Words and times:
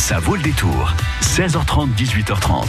Ça 0.00 0.18
vaut 0.18 0.34
le 0.34 0.40
détour. 0.40 0.94
16h30, 1.20 1.94
18h30. 1.94 2.64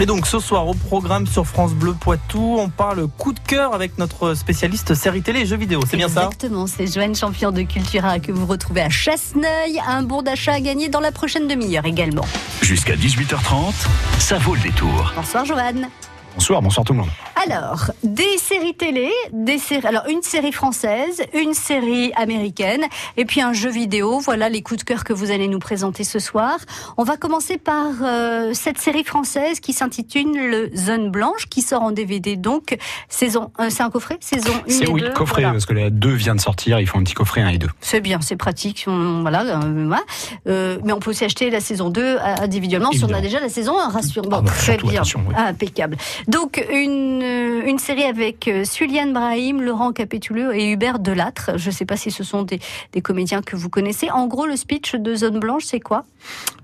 Et 0.00 0.06
donc 0.06 0.26
ce 0.26 0.40
soir 0.40 0.66
au 0.66 0.72
programme 0.72 1.26
sur 1.26 1.46
France 1.46 1.74
Bleu 1.74 1.92
Poitou, 1.92 2.56
on 2.58 2.70
parle 2.70 3.06
coup 3.06 3.34
de 3.34 3.38
cœur 3.38 3.74
avec 3.74 3.98
notre 3.98 4.32
spécialiste 4.32 4.94
série 4.94 5.20
télé 5.20 5.40
et 5.40 5.46
jeux 5.46 5.58
vidéo. 5.58 5.82
C'est 5.88 5.98
bien 5.98 6.08
ça 6.08 6.24
Exactement, 6.24 6.66
c'est 6.66 6.86
Joanne, 6.90 7.14
champion 7.14 7.52
de 7.52 7.60
Cultura 7.62 8.18
que 8.20 8.32
vous 8.32 8.46
retrouvez 8.46 8.80
à 8.80 8.88
Chasseneuil. 8.88 9.80
Un 9.86 10.02
bon 10.02 10.22
d'achat 10.22 10.54
à 10.54 10.60
gagner 10.60 10.88
dans 10.88 11.00
la 11.00 11.12
prochaine 11.12 11.46
demi-heure 11.46 11.84
également. 11.84 12.24
Jusqu'à 12.62 12.96
18h30, 12.96 13.74
ça 14.18 14.38
vaut 14.38 14.54
le 14.54 14.62
détour. 14.62 15.12
Bonsoir 15.14 15.44
Joanne. 15.44 15.88
Bonsoir, 16.34 16.62
bonsoir 16.62 16.84
tout 16.84 16.92
le 16.94 17.00
monde. 17.00 17.08
Alors, 17.46 17.90
des 18.02 18.38
séries 18.38 18.74
télé, 18.74 19.10
des 19.32 19.58
séries, 19.58 19.86
alors 19.86 20.04
une 20.08 20.22
série 20.22 20.52
française, 20.52 21.22
une 21.34 21.52
série 21.54 22.10
américaine, 22.14 22.84
et 23.16 23.24
puis 23.24 23.40
un 23.42 23.52
jeu 23.52 23.68
vidéo. 23.70 24.18
Voilà 24.20 24.48
les 24.48 24.62
coups 24.62 24.80
de 24.80 24.84
cœur 24.84 25.04
que 25.04 25.12
vous 25.12 25.30
allez 25.30 25.46
nous 25.48 25.58
présenter 25.58 26.04
ce 26.04 26.18
soir. 26.18 26.56
On 26.96 27.04
va 27.04 27.16
commencer 27.16 27.58
par 27.58 27.86
euh, 28.02 28.54
cette 28.54 28.78
série 28.78 29.04
française 29.04 29.60
qui 29.60 29.72
s'intitule 29.72 30.32
le 30.50 30.70
Zone 30.76 31.10
Blanche, 31.10 31.46
qui 31.50 31.60
sort 31.62 31.82
en 31.82 31.90
DVD 31.90 32.36
donc 32.36 32.76
saison. 33.08 33.50
Euh, 33.60 33.66
c'est 33.70 33.82
un 33.82 33.90
coffret, 33.90 34.16
saison 34.20 34.52
1 34.68 34.70
C'est 34.70 34.88
oui, 34.88 35.02
2, 35.02 35.10
coffret, 35.10 35.42
voilà. 35.42 35.52
parce 35.52 35.66
que 35.66 35.74
la 35.74 35.90
2 35.90 36.10
vient 36.12 36.34
de 36.34 36.40
sortir, 36.40 36.80
ils 36.80 36.86
font 36.86 36.98
un 36.98 37.02
petit 37.04 37.14
coffret 37.14 37.42
1 37.42 37.48
et 37.48 37.58
2. 37.58 37.68
C'est 37.80 38.00
bien, 38.00 38.20
c'est 38.22 38.36
pratique. 38.36 38.84
on- 38.86 39.20
voilà, 39.22 39.42
euh, 39.42 39.84
voilà. 39.86 40.02
Euh, 40.48 40.78
mais 40.84 40.92
on 40.92 40.98
peut 41.00 41.10
aussi 41.10 41.24
acheter 41.24 41.50
la 41.50 41.60
saison 41.60 41.90
2 41.90 42.18
individuellement 42.40 42.90
si 42.92 43.04
on 43.04 43.12
a 43.12 43.20
déjà 43.20 43.38
la 43.40 43.48
saison 43.50 43.78
1, 43.78 43.88
rassure. 43.90 44.22
Bon, 44.22 44.38
Ah 44.38 44.42
bah, 44.42 44.50
très 44.56 44.76
bien. 44.78 45.02
oui. 45.02 45.34
Ah, 45.36 45.46
impeccable. 45.48 45.96
Donc, 46.28 46.64
une, 46.72 47.22
euh, 47.22 47.62
une 47.66 47.78
série 47.78 48.04
avec 48.04 48.48
euh, 48.48 48.64
Suliane 48.64 49.12
Brahim, 49.12 49.60
Laurent 49.60 49.92
Capituleux 49.92 50.54
et 50.54 50.70
Hubert 50.70 50.98
Delattre. 50.98 51.52
Je 51.56 51.68
ne 51.68 51.74
sais 51.74 51.84
pas 51.84 51.96
si 51.96 52.10
ce 52.10 52.24
sont 52.24 52.42
des, 52.42 52.60
des 52.92 53.00
comédiens 53.02 53.42
que 53.42 53.56
vous 53.56 53.68
connaissez. 53.68 54.10
En 54.10 54.26
gros, 54.26 54.46
le 54.46 54.56
speech 54.56 54.94
de 54.94 55.14
Zone 55.14 55.38
Blanche, 55.40 55.64
c'est 55.64 55.80
quoi? 55.80 56.04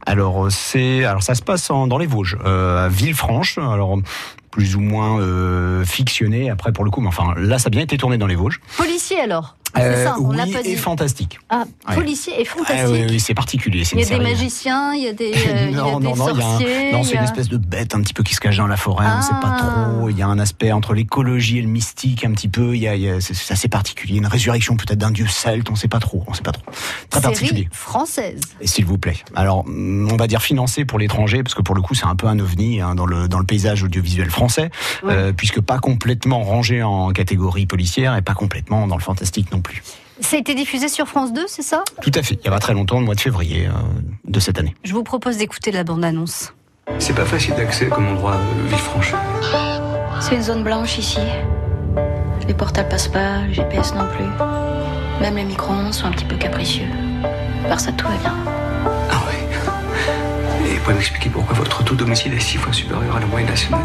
Alors 0.07 0.47
euh, 0.47 0.51
c'est, 0.51 1.05
alors 1.05 1.23
ça 1.23 1.35
se 1.35 1.43
passe 1.43 1.71
en- 1.71 1.87
dans 1.87 1.99
les 1.99 2.07
Vosges, 2.07 2.39
euh, 2.45 2.87
à 2.87 2.89
Villefranche. 2.89 3.59
Alors 3.59 3.99
plus 4.51 4.77
ou 4.77 4.81
moins 4.81 5.21
euh, 5.21 5.85
fictionné. 5.85 6.49
Après 6.51 6.73
pour 6.73 6.85
le 6.85 6.91
coup, 6.91 7.01
mais 7.03 7.09
enfin 7.09 7.35
là 7.37 7.59
ça 7.59 7.67
a 7.67 7.71
bien 7.71 7.83
été 7.83 7.99
tourné 7.99 8.17
dans 8.17 8.27
les 8.27 8.35
Vosges. 8.37 8.61
Policier 8.79 9.21
alors? 9.21 9.57
Euh, 9.77 10.05
ça, 10.05 10.17
on 10.19 10.31
oui 10.31 10.53
pas 10.53 10.61
et 10.65 10.77
fantastique. 10.77 11.39
Ah, 11.51 11.65
Ouais. 11.89 11.95
policier 11.97 12.33
et 12.41 12.47
Ah, 12.49 12.57
fantastique. 12.59 12.89
oui, 12.91 13.07
oui, 13.11 13.21
c'est 13.21 13.35
particulier. 13.35 13.83
Il 13.93 14.01
y 14.01 14.03
a 14.03 14.07
des 14.07 14.19
magiciens, 14.19 14.95
il 14.95 15.03
y 15.05 15.09
a 15.09 15.13
des, 15.13 15.33
euh, 15.49 15.71
non, 15.73 16.01
non, 16.01 16.15
non, 16.17 16.29
il 16.35 16.39
y 16.39 16.43
a 16.43 16.47
un- 16.47 16.51
sorciers. 16.59 16.93
non, 16.93 17.03
c'est 17.03 17.17
une 17.17 17.23
espèce 17.25 17.49
de 17.49 17.59
bête 17.59 17.95
un 17.95 18.01
petit 18.01 18.15
peu 18.15 18.23
qui 18.23 18.35
se 18.35 18.41
cache 18.41 18.57
dans 18.57 18.67
la 18.67 18.77
forêt. 18.77 19.07
On 19.13 19.19
ne 19.19 19.23
sait 19.23 19.29
pas 19.43 19.57
Ah. 19.59 19.91
trop. 19.93 20.09
Il 20.09 20.17
y 20.19 20.23
a 20.23 20.27
un 20.27 20.39
aspect 20.39 20.73
entre 20.73 20.95
l'écologie 20.95 21.59
et 21.59 21.63
le 21.63 21.69
mystique 21.69 22.25
un 22.25 22.33
petit 22.33 22.49
peu. 22.49 22.75
Il 22.75 22.81
y 22.83 22.89
a, 22.89 23.21
c'est 23.21 23.53
assez 23.53 23.69
particulier. 23.69 24.17
Une 24.19 24.27
résurrection 24.27 24.77
peut-être 24.77 24.99
d'un 24.99 25.11
dieu 25.11 25.27
celte. 25.27 25.69
On 25.69 25.75
ne 25.75 25.79
sait 25.79 25.89
pas 25.89 26.01
trop. 26.01 26.25
On 26.27 26.35
sait 26.35 26.43
pas 26.43 26.53
trop. 26.53 26.65
Très 27.11 27.21
particulier. 27.21 27.69
française. 27.73 28.41
Et 28.61 28.67
S'il 28.67 28.85
vous 28.87 28.99
plaît. 28.99 29.17
Alors, 29.37 29.65
mm, 29.67 30.09
on 30.13 30.17
va 30.17 30.27
dire 30.27 30.43
financé 30.43 30.85
pour 30.85 30.99
l'étranger, 30.99 31.43
parce 31.43 31.55
que 31.55 31.63
pour 31.63 31.75
le 31.75 31.83
coup, 31.83 31.95
c'est 31.95 32.07
un 32.07 32.17
peu 32.17 32.27
un 32.27 32.39
ovni 32.39 32.81
hein, 32.81 32.95
dans 32.95 33.07
le 33.07 33.29
dans 33.29 33.39
le 33.39 33.45
paysage 33.47 33.83
audiovisuel 33.83 34.31
français, 34.31 34.71
euh, 35.05 35.33
puisque 35.33 35.61
pas 35.61 35.79
complètement 35.79 36.43
rangé 36.43 36.83
en 36.83 37.11
catégorie 37.11 37.67
policière 37.67 38.17
et 38.17 38.23
pas 38.23 38.35
complètement 38.35 38.87
dans 38.87 38.97
le 38.97 39.03
fantastique 39.03 39.51
non 39.53 39.58
plus. 39.61 39.83
Ça 40.21 40.37
a 40.37 40.41
été 40.41 40.55
diffusé 40.55 40.89
sur 40.89 41.07
France 41.07 41.33
2, 41.33 41.45
c'est 41.47 41.63
ça? 41.63 41.85
Tout 42.03 42.11
à 42.15 42.23
fait. 42.23 42.35
Il 42.41 42.45
y 42.45 42.49
a 42.49 42.51
pas 42.51 42.59
très 42.59 42.75
longtemps, 42.75 42.99
le 42.99 43.05
mois 43.05 43.15
de 43.15 43.21
février 43.21 43.67
euh, 43.67 43.71
de 44.25 44.41
cette 44.41 44.59
année. 44.59 44.75
Je 44.83 44.93
vous 44.93 45.05
propose 45.05 45.37
d'écouter 45.37 45.71
la 45.71 45.85
bande-annonce. 45.85 46.53
C'est 46.99 47.15
pas 47.15 47.25
facile 47.25 47.55
d'accès 47.55 47.87
comme 47.87 48.09
endroit 48.09 48.35
euh, 48.35 48.69
Villefranche. 48.69 49.15
C'est 50.21 50.35
une 50.35 50.43
zone 50.43 50.65
blanche 50.65 50.99
ici. 50.99 51.21
Les 52.49 52.55
portables 52.55 52.89
passent 52.89 53.09
pas, 53.09 53.43
le 53.47 53.53
GPS 53.53 53.95
non 53.95 54.09
plus. 54.09 54.25
Même 55.21 55.37
les 55.37 55.45
micro-ondes 55.45 55.93
sont 55.93 56.07
un 56.07 56.13
petit 56.13 56.25
peu 56.25 56.37
capricieux. 56.37 56.87
Par 57.69 57.79
ça, 57.79 57.93
tout 57.93 58.07
va 58.07 58.17
bien. 58.17 58.35
Ah 59.11 59.21
ouais. 59.27 60.69
Et 60.71 60.75
vous 60.77 60.83
pouvez 60.83 60.95
m'expliquer 60.95 61.29
pourquoi 61.31 61.55
votre 61.55 61.85
taux 61.85 61.95
d'homicide 61.95 62.33
est 62.33 62.41
six 62.41 62.57
fois 62.57 62.73
supérieur 62.73 63.17
à 63.17 63.21
la 63.21 63.27
moyenne 63.27 63.51
nationale? 63.51 63.85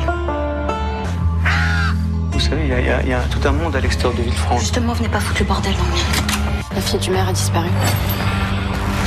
Savez, 2.54 2.66
il 2.66 2.70
y 2.70 2.74
a, 2.74 2.80
il 2.80 2.86
y 2.86 2.90
a- 2.92 3.02
il 3.02 3.10
y 3.10 3.14
a 3.14 3.20
tout 3.22 3.40
un 3.48 3.52
monde 3.52 3.76
à 3.76 3.80
l'extérieur 3.80 4.14
de 4.18 4.22
Villefranche. 4.24 4.60
Justement, 4.62 4.94
venez 4.94 5.10
pas 5.10 5.20
foutre 5.20 5.40
le 5.42 5.46
bordel 5.46 5.74
dans 5.74 5.84
le 5.84 5.90
mien. 5.90 6.58
La 6.76 6.82
fille 6.82 7.00
du 7.00 7.10
maire 7.12 7.28
a 7.28 7.34
disparu. 7.34 7.68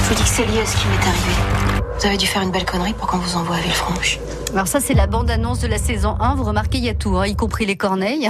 Je 0.03 0.09
vous 0.09 0.15
dis 0.15 0.23
que 0.23 0.29
c'est 0.29 0.47
lié 0.47 0.61
à 0.61 0.67
ce 0.67 0.77
qui 0.77 0.85
m'est 0.89 1.07
arrivé. 1.07 1.83
Vous 1.99 2.07
avez 2.07 2.17
dû 2.17 2.27
faire 2.27 2.43
une 2.43 2.51
belle 2.51 2.65
connerie 2.65 2.93
pour 2.93 3.07
qu'on 3.07 3.19
vous 3.19 3.37
envoie 3.37 3.57
à 3.57 3.61
Villefranche. 3.61 4.19
Alors 4.57 4.69
ça, 4.69 4.81
c'est 4.81 4.95
la 4.95 5.07
bande-annonce 5.07 5.61
de 5.61 5.67
la 5.67 5.77
saison 5.77 6.17
1. 6.19 6.35
Vous 6.37 6.45
remarquez, 6.45 6.79
il 6.79 6.85
y 6.85 6.89
a 6.89 6.95
tout, 6.95 7.19
hein, 7.19 7.27
y 7.27 7.37
compris 7.37 7.67
les 7.67 7.77
corneilles, 7.77 8.27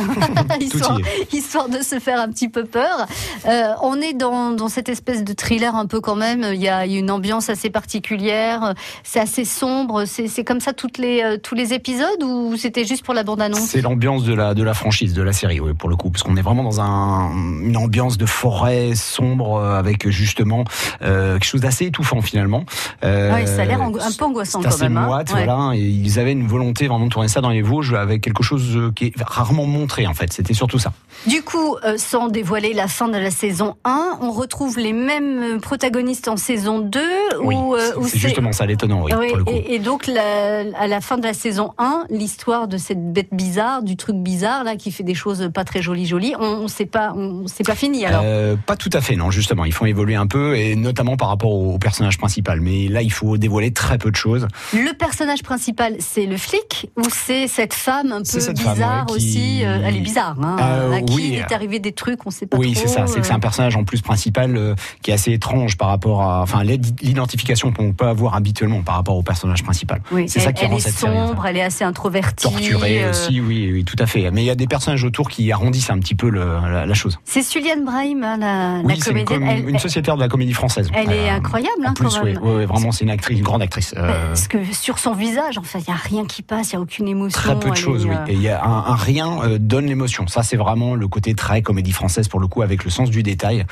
histoire, 1.32 1.68
de 1.68 1.78
se 1.82 2.00
faire 2.00 2.20
un 2.20 2.28
petit 2.30 2.48
peu 2.48 2.64
peur. 2.64 3.06
Euh, 3.48 3.68
on 3.80 4.00
est 4.00 4.12
dans, 4.12 4.50
dans 4.50 4.66
cette 4.68 4.88
espèce 4.88 5.22
de 5.22 5.32
thriller 5.34 5.76
un 5.76 5.86
peu 5.86 6.00
quand 6.00 6.16
même. 6.16 6.44
Il 6.52 6.60
y 6.60 6.68
a 6.68 6.84
une 6.84 7.12
ambiance 7.12 7.48
assez 7.48 7.70
particulière. 7.70 8.74
C'est 9.04 9.20
assez 9.20 9.44
sombre. 9.44 10.04
C'est 10.04 10.42
comme 10.42 10.58
ça 10.58 10.72
toutes 10.72 10.98
les, 10.98 11.22
euh, 11.22 11.36
tous 11.40 11.54
les 11.54 11.72
épisodes 11.74 12.20
ou 12.24 12.56
c'était 12.56 12.84
juste 12.84 13.04
pour 13.04 13.14
la 13.14 13.22
bande-annonce? 13.22 13.60
C'est 13.60 13.80
l'ambiance 13.80 14.24
de 14.24 14.34
la 14.34 14.54
de 14.54 14.64
la 14.64 14.74
franchise, 14.74 15.14
de 15.14 15.22
la 15.22 15.32
série, 15.32 15.60
oui, 15.60 15.74
pour 15.74 15.88
le 15.88 15.94
coup, 15.94 16.10
parce 16.10 16.24
qu'on 16.24 16.36
est 16.36 16.42
vraiment 16.42 16.64
dans 16.64 16.80
un, 16.80 17.30
une 17.62 17.76
ambiance 17.76 18.18
de 18.18 18.26
forêt 18.26 18.96
sombre 18.96 19.58
euh, 19.60 19.78
avec 19.78 20.08
justement 20.10 20.64
euh, 21.02 21.34
quelque 21.34 21.44
chose 21.44 21.60
d'assez 21.60 21.86
étouffant 21.86 22.20
finalement. 22.20 22.64
Euh, 23.04 23.32
Ouais, 23.32 23.46
ça 23.46 23.62
a 23.62 23.64
l'air 23.64 23.80
un 23.80 23.92
peu 23.92 24.24
angoissant 24.24 24.60
quand 24.60 24.68
assez 24.70 24.88
même. 24.88 24.96
hein. 24.96 25.06
moite, 25.06 25.32
Ouais. 25.32 25.44
voilà. 25.44 25.76
Et 25.76 25.82
ils 25.82 26.15
avaient 26.18 26.32
une 26.32 26.46
volonté 26.46 26.86
vraiment 26.88 27.06
de 27.06 27.10
tourner 27.10 27.28
ça 27.28 27.40
dans 27.40 27.50
les 27.50 27.62
Vosges 27.62 27.94
avec 27.94 28.22
quelque 28.22 28.42
chose 28.42 28.76
euh, 28.76 28.90
qui 28.94 29.06
est 29.06 29.12
rarement 29.20 29.66
montré 29.66 30.06
en 30.06 30.14
fait. 30.14 30.32
C'était 30.32 30.54
surtout 30.54 30.78
ça. 30.78 30.92
Du 31.26 31.42
coup, 31.42 31.76
euh, 31.84 31.94
sans 31.98 32.28
dévoiler 32.28 32.72
la 32.74 32.88
fin 32.88 33.08
de 33.08 33.16
la 33.18 33.30
saison 33.30 33.76
1, 33.84 34.18
on 34.20 34.30
retrouve 34.30 34.78
les 34.78 34.92
mêmes 34.92 35.60
protagonistes 35.60 36.28
en 36.28 36.36
saison 36.36 36.78
2 36.80 37.00
Oui, 37.40 37.54
ou, 37.54 37.74
euh, 37.74 37.92
c'est- 38.04 38.18
justement 38.18 38.52
ça 38.52 38.66
l'étonnant, 38.66 39.02
oui, 39.04 39.12
Oui, 39.18 39.32
et, 39.52 39.74
et 39.74 39.78
donc 39.78 40.06
la- 40.06 40.64
à 40.78 40.86
la 40.86 41.00
fin 41.00 41.16
de 41.18 41.24
la 41.24 41.32
saison 41.34 41.72
1, 41.78 42.04
l'histoire 42.10 42.68
de 42.68 42.76
cette 42.76 43.12
bête 43.12 43.28
bizarre, 43.32 43.82
du 43.82 43.96
truc 43.96 44.16
bizarre 44.16 44.64
là 44.64 44.76
qui 44.76 44.90
fait 44.92 45.02
des 45.04 45.14
choses 45.14 45.50
pas 45.52 45.64
très 45.64 45.82
jolies 45.82 46.06
jolies, 46.06 46.34
on, 46.38 46.44
on 46.44 46.68
sait 46.68 46.86
pas, 46.86 47.12
on 47.16 47.46
c'est 47.46 47.64
pas 47.66 47.74
fini 47.74 48.04
alors. 48.06 48.22
Euh, 48.24 48.56
pas 48.66 48.76
tout 48.76 48.90
à 48.92 49.00
fait, 49.00 49.16
non, 49.16 49.30
justement. 49.30 49.64
Ils 49.64 49.72
font 49.72 49.86
évoluer 49.86 50.14
un 50.16 50.26
peu, 50.26 50.56
et 50.56 50.76
notamment 50.76 51.16
par 51.16 51.28
rapport 51.28 51.52
au, 51.52 51.74
au 51.74 51.78
personnage 51.78 52.18
principal. 52.18 52.60
Mais 52.60 52.88
là, 52.88 53.02
il 53.02 53.12
faut 53.12 53.36
dévoiler 53.38 53.72
très 53.72 53.98
peu 53.98 54.10
de 54.10 54.16
choses. 54.16 54.46
Le 54.72 54.92
personnage 54.96 55.42
principal, 55.42 55.95
c'est 55.98 56.26
le 56.26 56.36
flic 56.36 56.90
ou 56.96 57.02
c'est 57.10 57.46
cette 57.48 57.74
femme 57.74 58.12
un 58.12 58.22
peu 58.22 58.52
bizarre 58.52 59.06
qui- 59.06 59.14
aussi 59.14 59.64
euh, 59.64 59.80
Elle 59.84 59.96
est 59.96 60.00
bizarre, 60.00 60.36
hein, 60.42 60.56
Euh, 60.60 60.92
à 60.92 61.00
qui 61.02 61.14
oui, 61.14 61.28
il 61.32 61.34
est 61.38 61.52
arrivé 61.52 61.78
des 61.78 61.92
trucs, 61.92 62.26
on 62.26 62.30
sait 62.30 62.46
pas 62.46 62.56
oui, 62.56 62.72
trop. 62.72 62.82
c'est 62.86 62.88
ça. 62.92 63.06
C'est 63.06 63.20
que 63.20 63.26
c'est 63.26 63.32
euh. 63.32 63.36
un 63.36 63.40
personnage 63.40 63.76
en 63.76 63.84
plus 63.84 64.00
principal 64.02 64.74
qui 65.02 65.10
est 65.10 65.14
assez 65.14 65.32
étrange 65.32 65.76
par 65.76 65.88
rapport 65.88 66.22
à, 66.22 66.42
enfin, 66.42 66.62
l'identification 67.02 67.72
qu'on 67.72 67.92
peut 67.92 68.06
avoir 68.06 68.34
habituellement 68.34 68.82
par 68.82 68.96
rapport 68.96 69.16
au 69.16 69.22
personnage 69.22 69.62
principal. 69.62 70.00
Oui, 70.10 70.28
c'est 70.28 70.40
ça 70.40 70.52
qui 70.52 70.64
elle 70.64 70.70
rend 70.70 70.76
est 70.76 70.80
cette 70.80 70.94
série, 70.94 71.14
sombre, 71.16 71.46
elle 71.46 71.56
est 71.56 71.62
assez 71.62 71.84
introvertie. 71.84 72.42
torturée 72.44 73.08
aussi, 73.08 73.40
oui, 73.40 73.70
oui, 73.72 73.84
tout 73.84 73.96
à 73.98 74.06
fait. 74.06 74.30
Mais 74.30 74.42
il 74.42 74.46
y 74.46 74.50
a 74.50 74.54
des 74.54 74.66
personnages 74.66 75.04
autour 75.04 75.28
qui 75.28 75.50
arrondissent 75.52 75.90
un 75.90 75.98
petit 75.98 76.14
peu 76.14 76.28
le- 76.28 76.58
la, 76.60 76.86
la 76.86 76.94
chose. 76.94 77.18
C'est 77.24 77.42
Suliane 77.42 77.84
Brahim, 77.84 78.22
hein, 78.22 78.36
la, 78.38 78.80
Oui, 78.84 78.94
la 78.96 79.04
c'est 79.04 79.10
une, 79.12 79.24
comédienne. 79.24 79.56
com- 79.58 79.64
elle, 79.66 79.68
une 79.70 79.78
sociétaire 79.78 80.16
de 80.16 80.20
la 80.20 80.28
comédie 80.28 80.52
française. 80.52 80.90
elle 80.94 81.12
est 81.12 81.28
incroyable, 81.28 81.70
En 81.84 81.90
hein, 81.90 81.94
plus, 81.94 82.08
quand 82.08 82.24
oui, 82.24 82.32
même. 82.34 82.42
oui, 82.42 82.50
oui, 82.58 82.64
vraiment, 82.64 82.92
c'est 82.92 83.04
une 83.04 83.10
actrice, 83.10 83.38
une 83.38 83.44
grande 83.44 83.62
actrice. 83.62 83.94
Parce 83.96 84.48
que 84.48 84.58
sur 84.72 84.98
son 84.98 85.12
visage, 85.12 85.58
en 85.58 85.62
fait, 85.62 85.80
n'y 85.92 85.94
a 85.98 86.02
rien 86.02 86.24
qui 86.26 86.42
passe, 86.42 86.72
il 86.72 86.76
n'y 86.76 86.78
a 86.78 86.82
aucune 86.82 87.08
émotion. 87.08 87.38
Très 87.40 87.58
peu 87.58 87.70
de 87.70 87.76
choses, 87.76 88.04
oui. 88.06 88.14
euh, 88.14 88.26
Et 88.26 88.34
il 88.34 88.42
y 88.42 88.48
a 88.48 88.64
un, 88.64 88.86
un 88.86 88.94
rien 88.94 89.40
euh, 89.42 89.58
donne 89.58 89.86
l'émotion. 89.86 90.26
Ça, 90.26 90.42
c'est 90.42 90.56
vraiment 90.56 90.94
le 90.94 91.08
côté 91.08 91.34
très 91.34 91.62
comédie 91.62 91.92
française 91.92 92.28
pour 92.28 92.40
le 92.40 92.46
coup, 92.46 92.62
avec 92.62 92.84
le 92.84 92.90
sens 92.90 93.10
du 93.10 93.22
détail. 93.22 93.64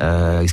Euh, 0.00 0.46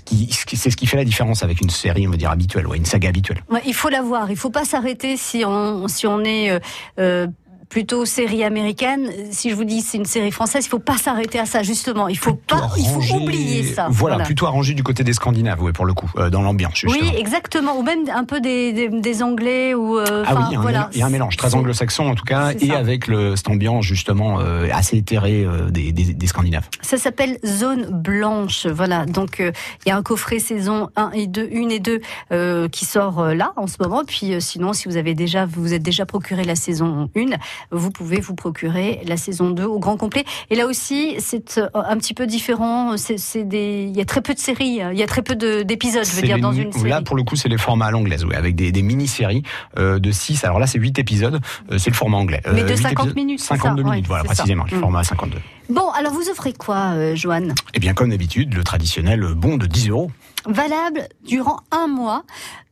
c'est 0.53 0.69
ce 0.69 0.75
qui 0.75 0.85
fait 0.88 0.97
la 0.97 1.06
différence 1.06 1.44
avec 1.44 1.62
une 1.62 1.69
série, 1.69 2.07
on 2.07 2.12
va 2.12 2.18
dire 2.18 2.31
habituelle, 2.31 2.68
ouais, 2.68 2.78
une 2.78 2.85
saga 2.85 3.09
habituelle. 3.09 3.44
ouais, 3.50 3.62
il 3.66 3.74
faut 3.74 3.90
la 3.90 4.02
voir, 4.02 4.30
il 4.31 4.38
faut 4.38 4.50
pas 4.50 4.66
s'arrêter 4.66 5.18
si 5.18 5.44
on, 5.46 5.88
si 5.88 6.07
on 6.07 6.24
est 6.24 6.59
euh, 7.00 7.28
plutôt 7.69 8.03
série 8.06 8.44
américaine. 8.44 9.09
Si 9.31 9.50
je 9.52 9.56
vous 9.56 9.63
dis 9.63 9.81
c'est 9.81 9.97
une 9.97 10.06
série 10.06 10.31
française, 10.31 10.66
il 10.66 10.69
faut 10.69 10.80
pas 10.80 10.97
s'arrêter 10.97 11.40
à 11.40 11.46
ça 11.46 11.63
justement. 11.63 12.07
Il 12.07 12.18
faut 12.18 12.34
Plutôt 12.34 12.57
pas, 12.57 12.69
il 12.78 12.85
faut 12.85 13.00
arrangé- 13.00 13.16
oublier 13.16 13.63
ça. 13.63 13.88
Voilà, 13.91 14.18
plutôt 14.24 14.47
arrangé 14.47 14.74
du 14.74 14.84
côté 14.84 15.03
des 15.03 15.13
Scandinaves, 15.13 15.62
oui, 15.62 15.72
pour 15.72 15.85
le 15.85 15.94
coup, 15.94 16.09
euh, 16.18 16.30
dans 16.30 16.41
l'ambiance. 16.41 16.84
Oui, 16.88 17.00
exactement. 17.18 17.78
Ou 17.78 17.84
même 17.84 18.00
un 18.13 18.24
peu 18.25 18.41
des, 18.41 18.74
des, 18.74 18.89
des 18.89 19.24
Anglais 19.24 19.74
ou. 19.74 19.98
euh, 19.98 20.24
Ah 20.27 20.36
oui, 20.36 20.42
il 20.50 20.54
y, 20.54 20.56
a 20.56 20.60
un 20.60 20.62
voilà. 20.62 20.80
mélange- 20.80 20.89
il 20.94 21.00
y 21.00 21.01
a 21.04 21.06
un 21.06 21.10
mélange 21.10 21.38
très 21.38 21.56
anglo-saxon 21.56 22.07
en 22.10 22.16
tout 22.16 22.25
cas, 22.25 22.51
et 22.60 22.68
ça. 22.68 22.77
avec 22.77 23.07
le, 23.07 23.36
cette 23.36 23.50
ambiance 23.50 23.86
justement 23.86 24.39
euh, 24.39 24.68
assez 24.74 24.98
éthérée 24.98 25.45
des, 25.69 25.92
des, 25.92 26.27
Scandinaves. 26.27 26.68
Ça 26.81 26.98
s'appelle 26.98 27.38
Zone 27.45 27.88
Blanche. 27.92 28.65
Voilà. 28.68 29.06
Donc, 29.06 29.38
il 29.39 29.89
y 29.89 29.92
a 29.92 29.98
un 29.98 30.04
coffret 30.04 30.39
saison 30.39 30.89
1 30.95 31.12
et 31.13 31.27
2, 31.27 31.50
1 31.54 31.69
et 31.69 31.80
2 31.80 32.01
euh, 32.31 32.68
qui 32.69 32.86
sort 32.86 33.24
là 33.33 33.54
en 33.57 33.68
ce 33.68 33.77
moment. 33.80 34.04
Puis 34.06 34.33
sinon, 34.42 34.74
si 34.74 34.88
vous 34.88 34.98
avez 34.98 35.13
déjà, 35.15 35.45
vous 35.45 35.62
vous 35.62 35.74
êtes 35.74 35.81
déjà 35.83 36.06
procuré 36.06 36.44
la 36.44 36.56
saison 36.56 37.10
1, 37.15 37.38
vous 37.71 37.91
pouvez 37.91 38.19
vous 38.19 38.35
procurer 38.35 39.01
la 39.06 39.17
saison 39.17 39.50
2 39.51 39.63
au 39.65 39.79
grand 39.79 39.97
complet. 39.97 40.23
Et 40.50 40.56
là 40.56 40.65
aussi, 40.67 41.15
c'est 41.19 41.57
euh, 41.57 41.67
un 41.73 41.97
petit 41.97 42.13
peu 42.13 42.27
différent. 42.27 42.97
C'est 42.97 43.17
c'est 43.17 43.44
des, 43.44 43.85
il 43.89 43.95
y 43.97 44.01
a 44.01 44.06
très 44.06 44.21
peu 44.21 44.33
de 44.33 44.39
séries. 44.39 44.79
Il 44.91 44.97
y 44.97 45.03
a 45.03 45.07
très 45.07 45.21
peu 45.21 45.35
de- 45.35 45.63
d'épisodes, 45.63 46.06
je 46.06 46.15
veux 46.15 46.21
dire, 46.21 46.35
les- 46.38 46.41
dans 46.41 46.53
une 46.53 46.71
série. 46.71 46.89
Là, 46.89 47.01
pour 47.01 47.15
le 47.15 47.23
coup, 47.23 47.35
c'est 47.35 47.50
les 47.50 47.57
formats 47.57 47.88
à 47.88 47.91
l'anglaise, 47.91 48.25
oui, 48.25 48.35
avec 48.35 48.56
des, 48.56 48.71
des 48.71 48.81
mini-séries 48.81 49.44
euh, 49.77 50.00
de 50.00 50.11
6. 50.11 50.44
Alors 50.44 50.59
là, 50.59 50.67
c'est 50.67 50.79
8 50.79 51.00
épisodes, 51.00 51.39
euh, 51.71 51.77
c'est 51.77 51.89
le 51.89 51.95
format 51.95 52.17
anglais. 52.17 52.41
Mais 52.53 52.63
de 52.63 52.69
huit 52.69 52.77
50 52.77 52.91
épisodes- 53.07 53.15
minutes, 53.15 53.39
c'est 53.39 53.47
ça, 53.47 53.56
52 53.56 53.83
ouais, 53.83 53.89
minutes, 53.91 54.07
voilà, 54.07 54.23
ça. 54.23 54.29
précisément, 54.29 54.65
le 54.69 54.77
Mm. 54.77 54.79
format 54.81 55.03
52. 55.03 55.38
Bon, 55.69 55.89
alors 55.91 56.13
vous 56.13 56.29
offrez 56.29 56.53
quoi, 56.53 56.94
euh, 56.95 57.15
Joanne 57.15 57.53
Et 57.75 57.79
bien, 57.79 57.94
comme 57.94 58.09
d'habitude, 58.09 58.53
le 58.55 58.63
traditionnel 58.63 59.21
bon 59.35 59.57
de 59.57 59.67
10 59.67 59.89
euros. 59.89 60.12
valable 60.47 61.07
durant 61.27 61.57
un 61.71 61.88
mois. 61.88 62.23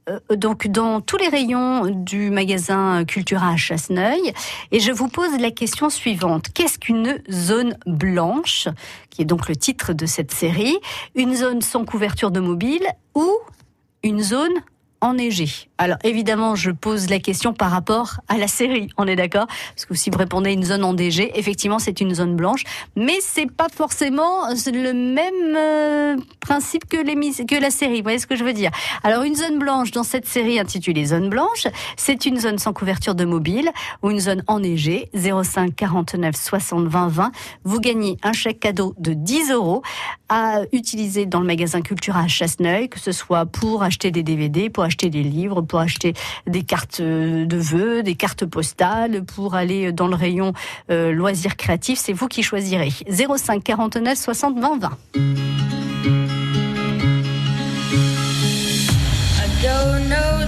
Euh, 0.09 0.19
Donc 0.35 0.67
dans 0.67 1.01
tous 1.01 1.17
les 1.17 1.27
rayons 1.27 1.85
du 1.85 2.29
magasin 2.29 3.05
Cultura 3.05 3.51
à 3.51 3.55
Chasseneuil. 3.57 4.33
Et 4.71 4.79
je 4.79 4.91
vous 4.91 5.07
pose 5.07 5.39
la 5.39 5.51
question 5.51 5.89
suivante. 5.89 6.47
Qu'est-ce 6.53 6.79
qu'une 6.79 7.21
zone 7.31 7.77
blanche 7.85 8.67
qui 9.09 9.21
est 9.21 9.25
donc 9.25 9.47
le 9.47 9.55
titre 9.55 9.93
de 9.93 10.05
cette 10.05 10.31
série? 10.31 10.77
Une 11.15 11.35
zone 11.35 11.61
sans 11.61 11.85
couverture 11.85 12.31
de 12.31 12.39
mobile 12.39 12.87
ou 13.15 13.29
une 14.03 14.21
zone 14.21 14.53
enneigée? 15.01 15.69
Alors 15.77 15.97
évidemment, 16.03 16.55
je 16.55 16.71
pose 16.71 17.09
la 17.09 17.19
question 17.19 17.53
par 17.53 17.71
rapport 17.71 18.21
à 18.27 18.37
la 18.37 18.47
série, 18.47 18.89
on 18.97 19.07
est 19.07 19.15
d'accord? 19.15 19.47
Parce 19.47 19.85
que 19.85 19.93
si 19.93 20.09
vous 20.09 20.17
répondez 20.17 20.51
une 20.51 20.63
zone 20.63 20.83
enneigée, 20.83 21.31
effectivement, 21.37 21.79
c'est 21.79 22.01
une 22.01 22.15
zone 22.15 22.35
blanche, 22.35 22.63
mais 22.95 23.17
c'est 23.21 23.51
pas 23.51 23.67
forcément 23.73 24.47
le 24.49 24.93
même 24.93 25.55
euh, 25.55 26.15
principe 26.39 26.87
que 26.87 26.97
la 27.59 27.69
série. 27.71 27.97
Vous 27.97 28.03
voyez 28.03 28.19
ce 28.19 28.27
que 28.27 28.35
je 28.35 28.43
veux 28.43 28.53
dire? 28.53 28.71
Alors 29.03 29.23
une 29.23 29.35
zone 29.35 29.59
blanche 29.59 29.91
dans 29.91 30.03
cette 30.03 30.27
série 30.27 30.59
intitulée 30.59 31.05
Zone 31.05 31.29
blanche, 31.29 31.67
c'est 31.95 32.25
une 32.25 32.39
zone 32.39 32.57
sans 32.57 32.73
couverture 32.73 33.15
de 33.15 33.25
mobile 33.25 33.69
ou 34.03 34.11
une 34.11 34.19
zone 34.19 34.43
enneigée 34.47 35.09
05 35.13 35.75
49 35.75 36.35
60 36.35 36.87
20 36.87 37.07
20. 37.07 37.31
Vous 37.63 37.79
gagnez 37.79 38.17
un 38.23 38.33
chèque 38.33 38.59
cadeau 38.59 38.93
de 38.97 39.13
10 39.13 39.51
euros 39.51 39.81
à 40.29 40.61
utiliser 40.73 41.25
dans 41.25 41.39
le 41.39 41.45
magasin 41.47 41.81
Cultura 41.81 42.21
à 42.21 42.27
Chasseneuil, 42.27 42.89
que 42.89 42.99
ce 42.99 43.11
soit 43.11 43.45
pour 43.45 43.83
acheter 43.83 44.11
des 44.11 44.23
DVD, 44.23 44.69
pour 44.69 44.83
acheter 44.83 45.09
des 45.09 45.23
livres, 45.23 45.61
pour 45.67 45.79
acheter 45.79 46.13
des 46.47 46.63
cartes 46.63 46.99
euh, 47.01 47.45
de 47.45 47.57
vœux, 47.57 48.03
des 48.03 48.15
cartes 48.15 48.45
postales, 48.45 49.23
pour 49.23 49.55
aller 49.55 49.91
dans 49.91 50.07
le 50.07 50.15
rayon 50.15 50.53
euh, 50.89 51.11
loisirs 51.11 51.55
créatifs. 51.55 51.99
C'est 51.99 52.13
vous 52.13 52.27
qui 52.27 52.43
choisirez. 52.43 52.91
05 53.09 53.63
49 53.63 54.17
60 54.17 54.59
20 54.59 54.79
20. 54.79 54.97
I 55.15 55.23
don't 59.61 60.07
know 60.07 60.47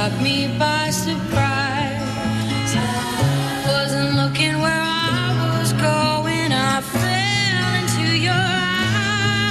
Caught 0.00 0.22
me 0.22 0.48
by 0.58 0.88
surprise. 0.88 2.00
Wasn't 3.68 4.14
looking 4.16 4.58
where 4.64 4.82
I 4.82 5.28
was 5.44 5.74
going. 5.74 6.52
I 6.52 6.80
fell 6.80 7.74
into 7.80 8.06
your 8.28 8.46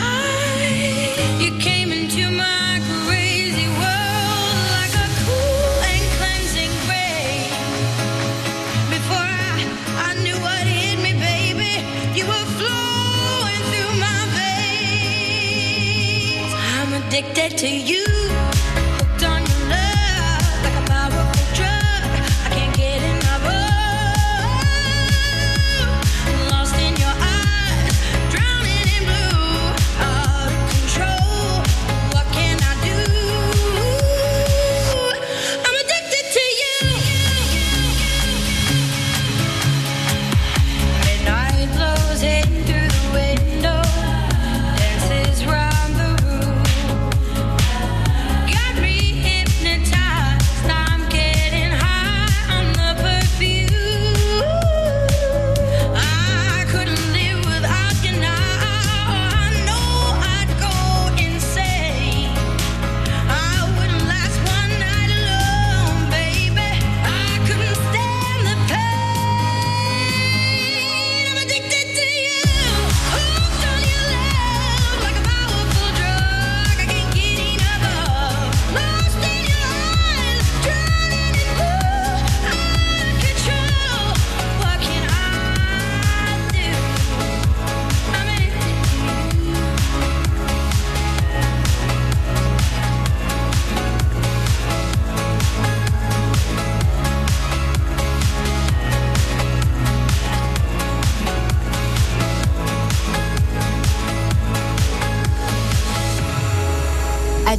eyes. 0.10 1.44
You 1.44 1.52
came 1.60 1.92
into 1.92 2.32
my 2.32 2.82
crazy 3.06 3.68
world 3.78 4.58
like 4.74 4.96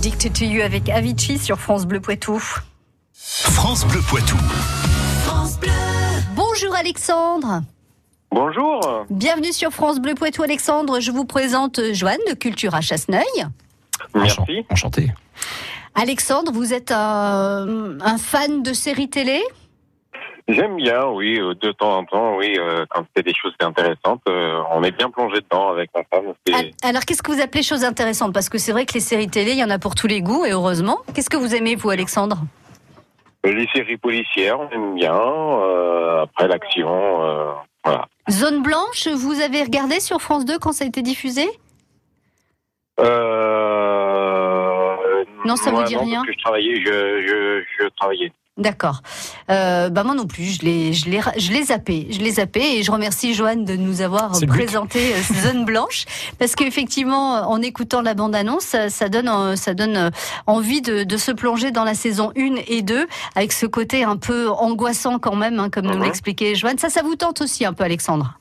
Addicted 0.00 0.32
to 0.32 0.46
You 0.46 0.62
avec 0.62 0.88
Avicii 0.88 1.36
sur 1.38 1.60
France 1.60 1.84
Bleu 1.84 2.00
Poitou. 2.00 2.38
France 3.12 3.84
Bleu 3.84 4.00
Poitou. 4.08 4.38
Bonjour 6.34 6.74
Alexandre. 6.74 7.60
Bonjour. 8.30 8.80
Bienvenue 9.10 9.52
sur 9.52 9.72
France 9.72 10.00
Bleu 10.00 10.14
Poitou 10.14 10.42
Alexandre. 10.42 11.00
Je 11.00 11.10
vous 11.10 11.26
présente 11.26 11.92
Joanne 11.92 12.16
de 12.30 12.32
Culture 12.32 12.74
à 12.74 12.80
Chasseneuil. 12.80 13.26
Merci. 14.14 14.64
Enchanté. 14.70 15.12
Alexandre, 15.94 16.50
vous 16.50 16.72
êtes 16.72 16.92
un, 16.92 17.98
un 18.00 18.16
fan 18.16 18.62
de 18.62 18.72
séries 18.72 19.10
télé? 19.10 19.42
J'aime 20.52 20.76
bien, 20.76 21.06
oui, 21.06 21.38
euh, 21.38 21.54
de 21.54 21.72
temps 21.72 21.98
en 21.98 22.04
temps, 22.04 22.36
oui, 22.36 22.56
euh, 22.58 22.84
quand 22.90 23.04
c'est 23.14 23.22
des 23.22 23.34
choses 23.34 23.52
intéressantes, 23.60 24.22
euh, 24.28 24.60
on 24.72 24.82
est 24.82 24.90
bien 24.90 25.10
plongé 25.10 25.40
dedans 25.40 25.68
avec 25.68 25.90
ma 25.94 26.02
femme. 26.04 26.32
Alors, 26.82 27.04
qu'est-ce 27.04 27.22
que 27.22 27.30
vous 27.30 27.40
appelez 27.40 27.62
choses 27.62 27.84
intéressantes? 27.84 28.32
Parce 28.32 28.48
que 28.48 28.58
c'est 28.58 28.72
vrai 28.72 28.86
que 28.86 28.94
les 28.94 29.00
séries 29.00 29.28
télé, 29.28 29.52
il 29.52 29.58
y 29.58 29.64
en 29.64 29.70
a 29.70 29.78
pour 29.78 29.94
tous 29.94 30.06
les 30.06 30.22
goûts, 30.22 30.44
et 30.44 30.50
heureusement. 30.50 30.98
Qu'est-ce 31.14 31.30
que 31.30 31.36
vous 31.36 31.54
aimez, 31.54 31.76
vous, 31.76 31.90
Alexandre? 31.90 32.38
Les 33.44 33.66
séries 33.74 33.96
policières, 33.96 34.58
on 34.60 34.68
aime 34.70 34.94
bien. 34.94 35.14
euh, 35.14 36.22
après 36.22 36.48
l'action, 36.48 37.24
euh, 37.24 37.52
voilà. 37.84 38.06
Zone 38.30 38.62
Blanche, 38.62 39.08
vous 39.08 39.40
avez 39.40 39.62
regardé 39.62 40.00
sur 40.00 40.20
France 40.20 40.44
2 40.44 40.58
quand 40.58 40.72
ça 40.72 40.84
a 40.84 40.88
été 40.88 41.02
diffusé? 41.02 41.46
Euh, 42.98 43.79
Non, 45.44 45.56
ça 45.56 45.70
vous 45.70 45.78
ouais, 45.78 45.84
dit 45.84 45.94
non, 45.94 46.04
rien 46.04 46.16
Parce 46.16 46.26
que 46.26 46.32
je 46.32 46.38
travaillais, 46.38 46.76
je, 46.76 47.26
je, 47.26 47.64
je 47.78 47.88
travaillais. 47.96 48.32
D'accord. 48.60 49.00
Euh, 49.50 49.88
bah 49.88 50.04
moi 50.04 50.14
non 50.14 50.26
plus, 50.26 50.60
je 50.60 50.64
l'ai, 50.66 50.92
je 50.92 51.08
l'ai, 51.08 51.20
je 51.38 51.50
l'ai 51.50 51.62
zappé, 51.62 52.08
je 52.10 52.20
l'ai 52.20 52.32
zappé 52.32 52.60
et 52.60 52.82
je 52.82 52.92
remercie 52.92 53.32
Joanne 53.32 53.64
de 53.64 53.74
nous 53.74 54.02
avoir 54.02 54.32
présenté 54.46 55.14
euh, 55.14 55.34
Zone 55.34 55.64
Blanche 55.64 56.04
parce 56.38 56.54
qu'effectivement, 56.54 57.48
en 57.48 57.62
écoutant 57.62 58.02
la 58.02 58.12
bande-annonce, 58.12 58.64
ça, 58.64 58.90
ça 58.90 59.08
donne, 59.08 59.28
euh, 59.28 59.56
ça 59.56 59.72
donne 59.72 60.10
envie 60.46 60.82
de, 60.82 61.04
de 61.04 61.16
se 61.16 61.32
plonger 61.32 61.70
dans 61.70 61.84
la 61.84 61.94
saison 61.94 62.32
1 62.36 62.56
et 62.68 62.82
2 62.82 63.06
avec 63.34 63.52
ce 63.52 63.64
côté 63.64 64.04
un 64.04 64.18
peu 64.18 64.50
angoissant 64.50 65.18
quand 65.18 65.36
même, 65.36 65.58
hein, 65.58 65.70
comme 65.70 65.86
nous 65.86 66.02
l'expliquait 66.02 66.54
Joanne. 66.54 66.76
Ça, 66.76 66.90
ça 66.90 67.02
vous 67.02 67.16
tente 67.16 67.40
aussi 67.40 67.64
un 67.64 67.72
peu, 67.72 67.84
Alexandre? 67.84 68.34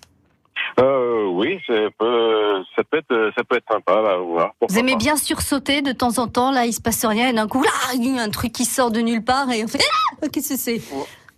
Euh, 0.80 1.28
oui, 1.32 1.60
ça 1.68 1.74
peut, 1.98 2.64
ça 2.76 2.84
peut 2.84 2.98
être, 2.98 3.32
ça 3.38 3.44
peut 3.44 3.58
être 3.58 3.72
sympa, 3.72 4.02
là, 4.02 4.18
voir. 4.18 4.54
Vous 4.70 4.78
aimez 4.78 4.96
bien 4.96 5.16
sursauter 5.16 5.82
de 5.82 5.92
temps 5.92 6.20
en 6.20 6.28
temps, 6.28 6.52
là, 6.52 6.66
il 6.66 6.74
se 6.74 6.82
passe 6.82 7.04
rien 7.04 7.30
et 7.30 7.34
d'un 7.34 7.48
coup, 7.48 7.64
là, 7.64 7.70
il 7.96 8.16
y 8.16 8.20
a 8.20 8.22
un 8.22 8.30
truc 8.30 8.52
qui 8.52 8.66
sort 8.66 8.92
de 8.92 9.00
nulle 9.00 9.24
part 9.24 9.50
et 9.52 9.64
on 9.64 9.68
fait 9.68 9.80
ah 10.22 10.28
Qu'est-ce 10.32 10.50
que 10.50 10.60
c'est 10.60 10.82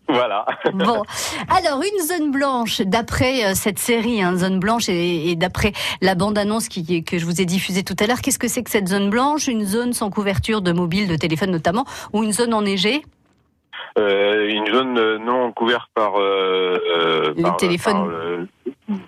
Voilà. 0.09 0.45
Bon, 0.73 1.01
alors 1.49 1.81
une 1.81 2.03
zone 2.05 2.31
blanche, 2.31 2.81
d'après 2.81 3.45
euh, 3.45 3.51
cette 3.55 3.79
série, 3.79 4.21
hein, 4.21 4.35
zone 4.35 4.59
blanche, 4.59 4.89
et, 4.89 5.29
et 5.31 5.35
d'après 5.37 5.71
la 6.01 6.15
bande-annonce 6.15 6.67
qui, 6.67 7.03
que 7.05 7.17
je 7.17 7.25
vous 7.25 7.39
ai 7.39 7.45
diffusée 7.45 7.83
tout 7.83 7.95
à 7.99 8.07
l'heure, 8.07 8.19
qu'est-ce 8.21 8.39
que 8.39 8.49
c'est 8.49 8.63
que 8.63 8.71
cette 8.71 8.89
zone 8.89 9.09
blanche? 9.09 9.47
Une 9.47 9.65
zone 9.65 9.93
sans 9.93 10.09
couverture 10.09 10.61
de 10.61 10.73
mobile, 10.73 11.07
de 11.07 11.15
téléphone 11.15 11.51
notamment, 11.51 11.85
ou 12.11 12.23
une 12.23 12.33
zone 12.33 12.53
enneigée? 12.53 13.01
Euh, 13.97 14.47
une 14.49 14.67
zone 14.73 14.97
euh, 14.97 15.17
non 15.19 15.51
couverte 15.51 15.89
par, 15.93 16.15
euh, 16.17 16.77
euh, 16.97 17.33
Le 17.35 17.41
par, 17.43 17.57
téléphone. 17.57 17.93
par, 17.93 18.05
euh, 18.05 18.45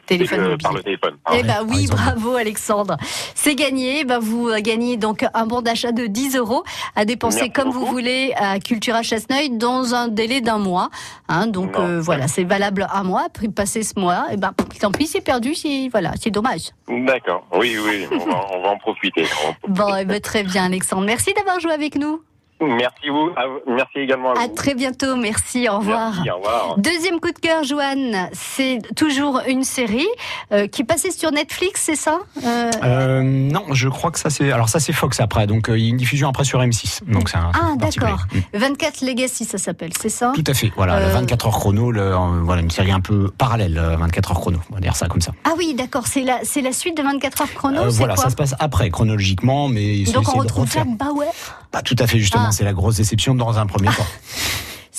Téléphone 0.06 0.40
euh, 0.40 0.50
mobile. 0.52 0.64
Par 0.64 0.74
le 0.74 0.84
téléphone. 0.84 1.16
Eh 1.34 1.40
Ah, 1.40 1.44
ben 1.44 1.68
oui, 1.70 1.88
bravo 1.90 2.36
Alexandre. 2.36 2.98
C'est 3.36 3.56
gagné. 3.56 4.00
Eh 4.02 4.04
Ben 4.06 4.20
vous 4.20 4.50
gagnez 4.62 4.98
donc 4.98 5.26
un 5.34 5.46
bon 5.46 5.62
d'achat 5.62 5.92
de 5.92 6.06
10 6.08 6.36
euros 6.38 6.64
à 6.96 7.06
dépenser 7.06 7.38
Merci 7.38 7.52
comme 7.52 7.70
vous 7.72 7.86
voulez 7.86 8.34
à 8.36 8.60
Cultura 8.60 9.04
Chasseneuil 9.04 9.50
dans 9.52 9.94
un 9.96 10.08
délai 10.08 10.42
d'un 10.42 10.58
mois. 10.58 10.90
Hein, 11.30 11.48
donc 11.48 11.78
euh, 11.78 12.00
voilà, 12.02 12.28
c'est 12.28 12.44
valable 12.44 12.88
un 12.94 13.04
mois. 13.04 13.24
Après 13.28 13.48
passer 13.48 13.84
ce 13.84 14.00
mois, 14.00 14.26
et 14.32 14.38
ben 14.38 14.54
tant 14.80 14.92
pis, 14.92 15.08
c'est 15.08 15.22
perdu. 15.22 15.56
C'est 15.56 15.90
voilà, 15.92 16.12
c'est 16.22 16.32
dommage. 16.32 16.72
D'accord. 16.88 17.46
Oui, 17.54 17.78
oui, 17.84 18.08
on 18.12 18.18
va, 18.30 18.46
on 18.54 18.62
va 18.62 18.70
en 18.70 18.78
profiter. 18.78 19.26
On- 19.48 19.54
Bon, 19.72 19.96
eh 19.96 20.06
ben, 20.06 20.20
très 20.20 20.44
bien 20.44 20.66
Alexandre. 20.66 21.04
Merci 21.06 21.34
d'avoir 21.34 21.60
joué 21.60 21.72
avec 21.72 21.96
nous. 21.96 22.22
Merci 22.68 23.10
vous. 23.10 23.30
à 23.36 23.48
vous- 23.48 23.60
Merci 23.74 24.00
également 24.00 24.32
à 24.34 24.40
À 24.40 24.48
vous. 24.48 24.56
très 24.56 24.74
bientôt. 24.76 25.16
Merci. 25.16 25.68
Au 25.70 25.78
revoir. 25.80 26.14
Merci, 26.16 26.30
au 26.32 26.36
revoir. 26.38 26.76
Deuxième 26.78 27.20
coup 27.20 27.32
de 27.32 27.40
cœur, 27.40 27.64
Joanne, 27.64 28.30
c'est 28.34 28.80
toujours 28.96 29.42
une 29.48 29.64
série 29.64 30.08
euh, 30.52 30.68
qui 30.68 30.84
passait 30.84 31.12
sur 31.12 31.32
Netflix, 31.32 31.82
c'est 31.86 31.96
ça 31.96 32.20
Euh, 32.46 32.72
Euh, 32.84 33.22
non, 33.24 33.66
je 33.72 33.88
crois 33.90 34.12
que 34.12 34.20
ça 34.20 34.30
c'est. 34.30 34.52
Alors 34.52 34.70
ça 34.70 34.80
c'est 34.80 34.94
Fox 34.94 35.20
après, 35.20 35.48
donc 35.48 35.70
euh, 35.70 35.78
il 35.78 35.84
y 35.84 35.88
a 35.88 35.90
une 35.90 35.98
diffusion 35.98 36.30
après 36.30 36.44
sur 36.44 36.60
M6. 36.62 37.02
Donc 37.08 37.30
c'est 37.30 37.38
un. 37.38 37.52
Ah, 37.54 37.74
d'accord. 37.78 38.26
Mm. 38.54 38.58
24 38.58 39.02
Legacy, 39.02 39.46
ça 39.46 39.58
s'appelle, 39.58 39.92
c'est 40.00 40.10
ça? 40.10 40.32
Tout 40.36 40.44
à 40.48 40.54
fait. 40.54 40.72
Voilà, 40.76 41.00
le 41.00 41.06
Euh, 41.08 41.10
24 41.14 41.48
heures 41.48 41.58
chrono, 41.60 41.92
le, 41.92 42.02
euh, 42.02 42.18
voilà 42.44 42.62
une 42.62 42.70
série 42.72 42.92
un 42.92 43.00
peu 43.02 43.30
parallèle, 43.38 43.78
euh, 43.78 43.96
24 43.98 44.32
heures 44.32 44.40
chrono. 44.40 44.60
On 44.72 44.76
va 44.76 44.82
dire 44.82 44.96
ça 44.96 45.08
comme 45.08 45.22
ça. 45.22 45.32
Ah 45.46 45.52
oui, 45.58 45.74
d'accord, 45.74 46.08
c'est 46.08 46.22
la, 46.24 46.40
c'est 46.44 46.62
la 46.62 46.72
suite 46.72 46.98
de 46.98 47.04
24 47.04 47.42
heures 47.42 47.54
chrono, 47.54 47.82
Euh, 47.82 47.90
voilà, 47.90 48.16
quoi? 48.16 48.24
ça 48.26 48.30
se 48.30 48.36
passe 48.36 48.56
après 48.60 48.90
chronologiquement, 48.90 49.68
mais 49.68 50.04
c'est 50.06 50.14
Donc 50.14 50.34
on 50.36 50.40
retrouve. 50.40 50.70
Jack 50.72 50.88
Bauer? 50.98 51.28
Pas 51.72 51.82
tout 51.82 51.96
à 52.00 52.06
fait 52.08 52.20
justement, 52.20 52.46
Ah. 52.50 52.52
C'est 52.54 52.64
la 52.64 52.74
grosse 52.74 52.96
déception 52.98 53.36
dans 53.36 53.58
un 53.58 53.66
premier 53.66 53.88
temps. 53.88 54.08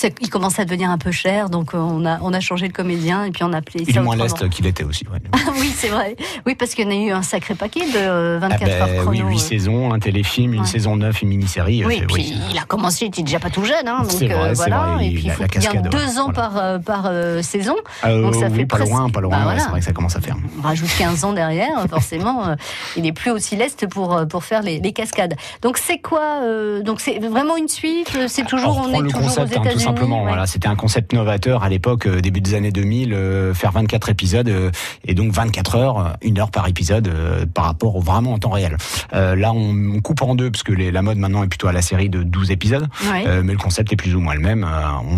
Il 0.20 0.28
commence 0.28 0.58
à 0.58 0.64
devenir 0.64 0.90
un 0.90 0.99
peu 0.99 1.12
cher, 1.12 1.49
donc 1.49 1.73
euh, 1.73 1.78
on 1.78 2.04
a, 2.04 2.18
on 2.20 2.32
a 2.34 2.40
changé 2.40 2.68
de 2.68 2.73
comédien 2.73 3.25
et 3.25 3.30
puis 3.30 3.42
on 3.44 3.52
a 3.52 3.58
appelé 3.58 3.84
Il 3.88 3.96
est 3.96 4.00
moins 4.00 4.16
leste 4.16 4.50
qu'il 4.50 4.66
était 4.66 4.84
aussi. 4.84 5.06
ouais. 5.11 5.20
Oui, 5.75 5.78
c'est 5.81 5.88
vrai. 5.88 6.16
Oui, 6.47 6.54
parce 6.54 6.75
qu'il 6.75 6.85
y 6.85 6.88
en 6.88 6.90
a 6.90 6.95
eu 6.95 7.11
un 7.11 7.23
sacré 7.23 7.54
paquet 7.54 7.81
de 7.81 7.97
euh, 7.97 8.38
24 8.40 8.62
Ah 8.62 8.66
ben, 8.66 8.81
heures 8.95 9.02
chrono. 9.02 9.11
oui, 9.11 9.19
8 9.31 9.35
euh. 9.35 9.38
saisons, 9.38 9.93
un 9.93 9.99
téléfilm, 9.99 10.54
une 10.54 10.61
Ouais. 10.61 10.66
saison 10.66 10.97
9, 10.97 11.23
une 11.23 11.28
mini-série. 11.28 11.83
euh, 11.83 11.87
Oui, 11.87 11.97
c'est- 12.00 12.07
puis 12.07 12.35
il 12.50 12.59
a 12.59 12.62
commencé, 12.62 13.04
il 13.04 13.09
était 13.09 13.23
déjà 13.23 13.38
pas 13.40 13.50
tout 13.50 13.64
jeune, 13.64 13.87
hein, 13.87 14.02
donc 14.02 14.12
vrai, 14.12 14.33
euh, 14.33 14.52
voilà. 14.54 14.78
vrai, 14.95 15.04
et 15.04 15.09
il- 15.09 15.14
puis 15.14 15.25
il 15.26 15.31
faut 15.33 15.45
qu'il 15.45 15.62
y 15.62 15.66
ait 15.66 15.83
deux 15.83 16.19
ans 16.19 16.31
voilà. 16.33 16.33
par, 16.33 16.57
euh, 16.57 16.78
par 16.78 17.04
euh, 17.07 17.43
saison. 17.43 17.75
Euh, 18.04 18.23
donc 18.23 18.35
ça 18.35 18.47
oui, 18.47 18.59
fait 18.59 18.66
pas 18.66 18.76
presque- 18.76 18.93
loin, 18.93 19.09
pas 19.11 19.21
loin. 19.21 19.37
Bah, 19.37 19.43
voilà. 19.45 19.61
C'est 19.61 19.69
vrai 19.71 19.81
que 19.81 19.87
ça 19.87 19.93
commence 19.93 20.16
à 20.16 20.21
faire. 20.21 20.37
On 20.59 20.62
rajoute 20.62 20.88
15 20.99 21.25
ans 21.25 21.33
derrière, 21.33 21.85
forcément, 21.90 22.47
euh, 22.49 22.54
il 22.97 23.07
est 23.07 23.12
plus 23.12 23.31
aussi 23.31 23.57
leste 23.57 23.87
pour, 23.88 24.14
euh, 24.14 24.25
pour 24.26 24.45
faire 24.45 24.62
les, 24.62 24.78
les 24.81 24.93
cascades. 24.93 25.35
Donc 25.62 25.78
c'est 25.78 25.99
quoi 25.99 26.40
euh, 26.43 26.83
Donc 26.83 27.00
c'est 27.00 27.19
vraiment 27.19 27.57
une 27.57 27.69
suite 27.69 28.12
euh, 28.16 28.26
C'est 28.28 28.45
toujours, 28.47 28.78
on 28.78 28.90
on 28.95 28.99
est 28.99 29.02
le 29.02 29.09
toujours 29.09 29.23
concept, 29.23 29.38
aux 29.40 29.43
hein, 29.59 29.62
États-Unis 29.62 29.73
tout 29.75 29.81
simplement. 29.81 30.23
Voilà, 30.25 30.47
c'était 30.47 30.69
un 30.69 30.76
concept 30.76 31.12
novateur 31.12 31.62
à 31.64 31.69
l'époque, 31.69 32.07
euh, 32.07 32.21
début 32.21 32.40
des 32.40 32.54
années 32.54 32.71
2000, 32.73 33.12
euh, 33.12 33.54
faire 33.54 33.73
24 33.73 34.09
épisodes 34.11 34.49
euh, 34.49 34.71
et 35.07 35.14
donc 35.14 35.33
24 35.33 35.63
heures, 35.75 36.14
une 36.23 36.38
heure 36.38 36.50
par 36.50 36.68
épisode 36.68 37.09
euh, 37.09 37.47
par 37.47 37.64
rapport 37.64 37.97
au 37.97 38.00
vraiment 38.00 38.33
en 38.35 38.38
temps 38.38 38.50
réel. 38.50 38.76
Euh, 39.14 39.35
là, 39.37 39.52
on, 39.52 39.94
on 39.97 40.00
coupe 40.00 40.23
en 40.23 40.35
deux 40.35 40.50
parce 40.50 40.62
que 40.62 40.73
les- 40.73 40.90
la 40.92 41.02
mode 41.02 41.18
maintenant 41.18 41.42
est 41.42 41.49
plutôt 41.49 41.68
à 41.68 41.73
la 41.73 41.83
série 41.83 42.09
de 42.09 42.23
12 42.23 42.50
épisodes, 42.50 42.87
Ouais. 43.11 43.25
euh, 43.26 43.42
mais 43.44 43.52
le 43.52 43.59
concept 43.59 43.92
est 43.92 43.97
plus 43.97 44.14
ou 44.14 44.21
moins 44.21 44.35
le 44.35 44.40
même. 44.40 44.66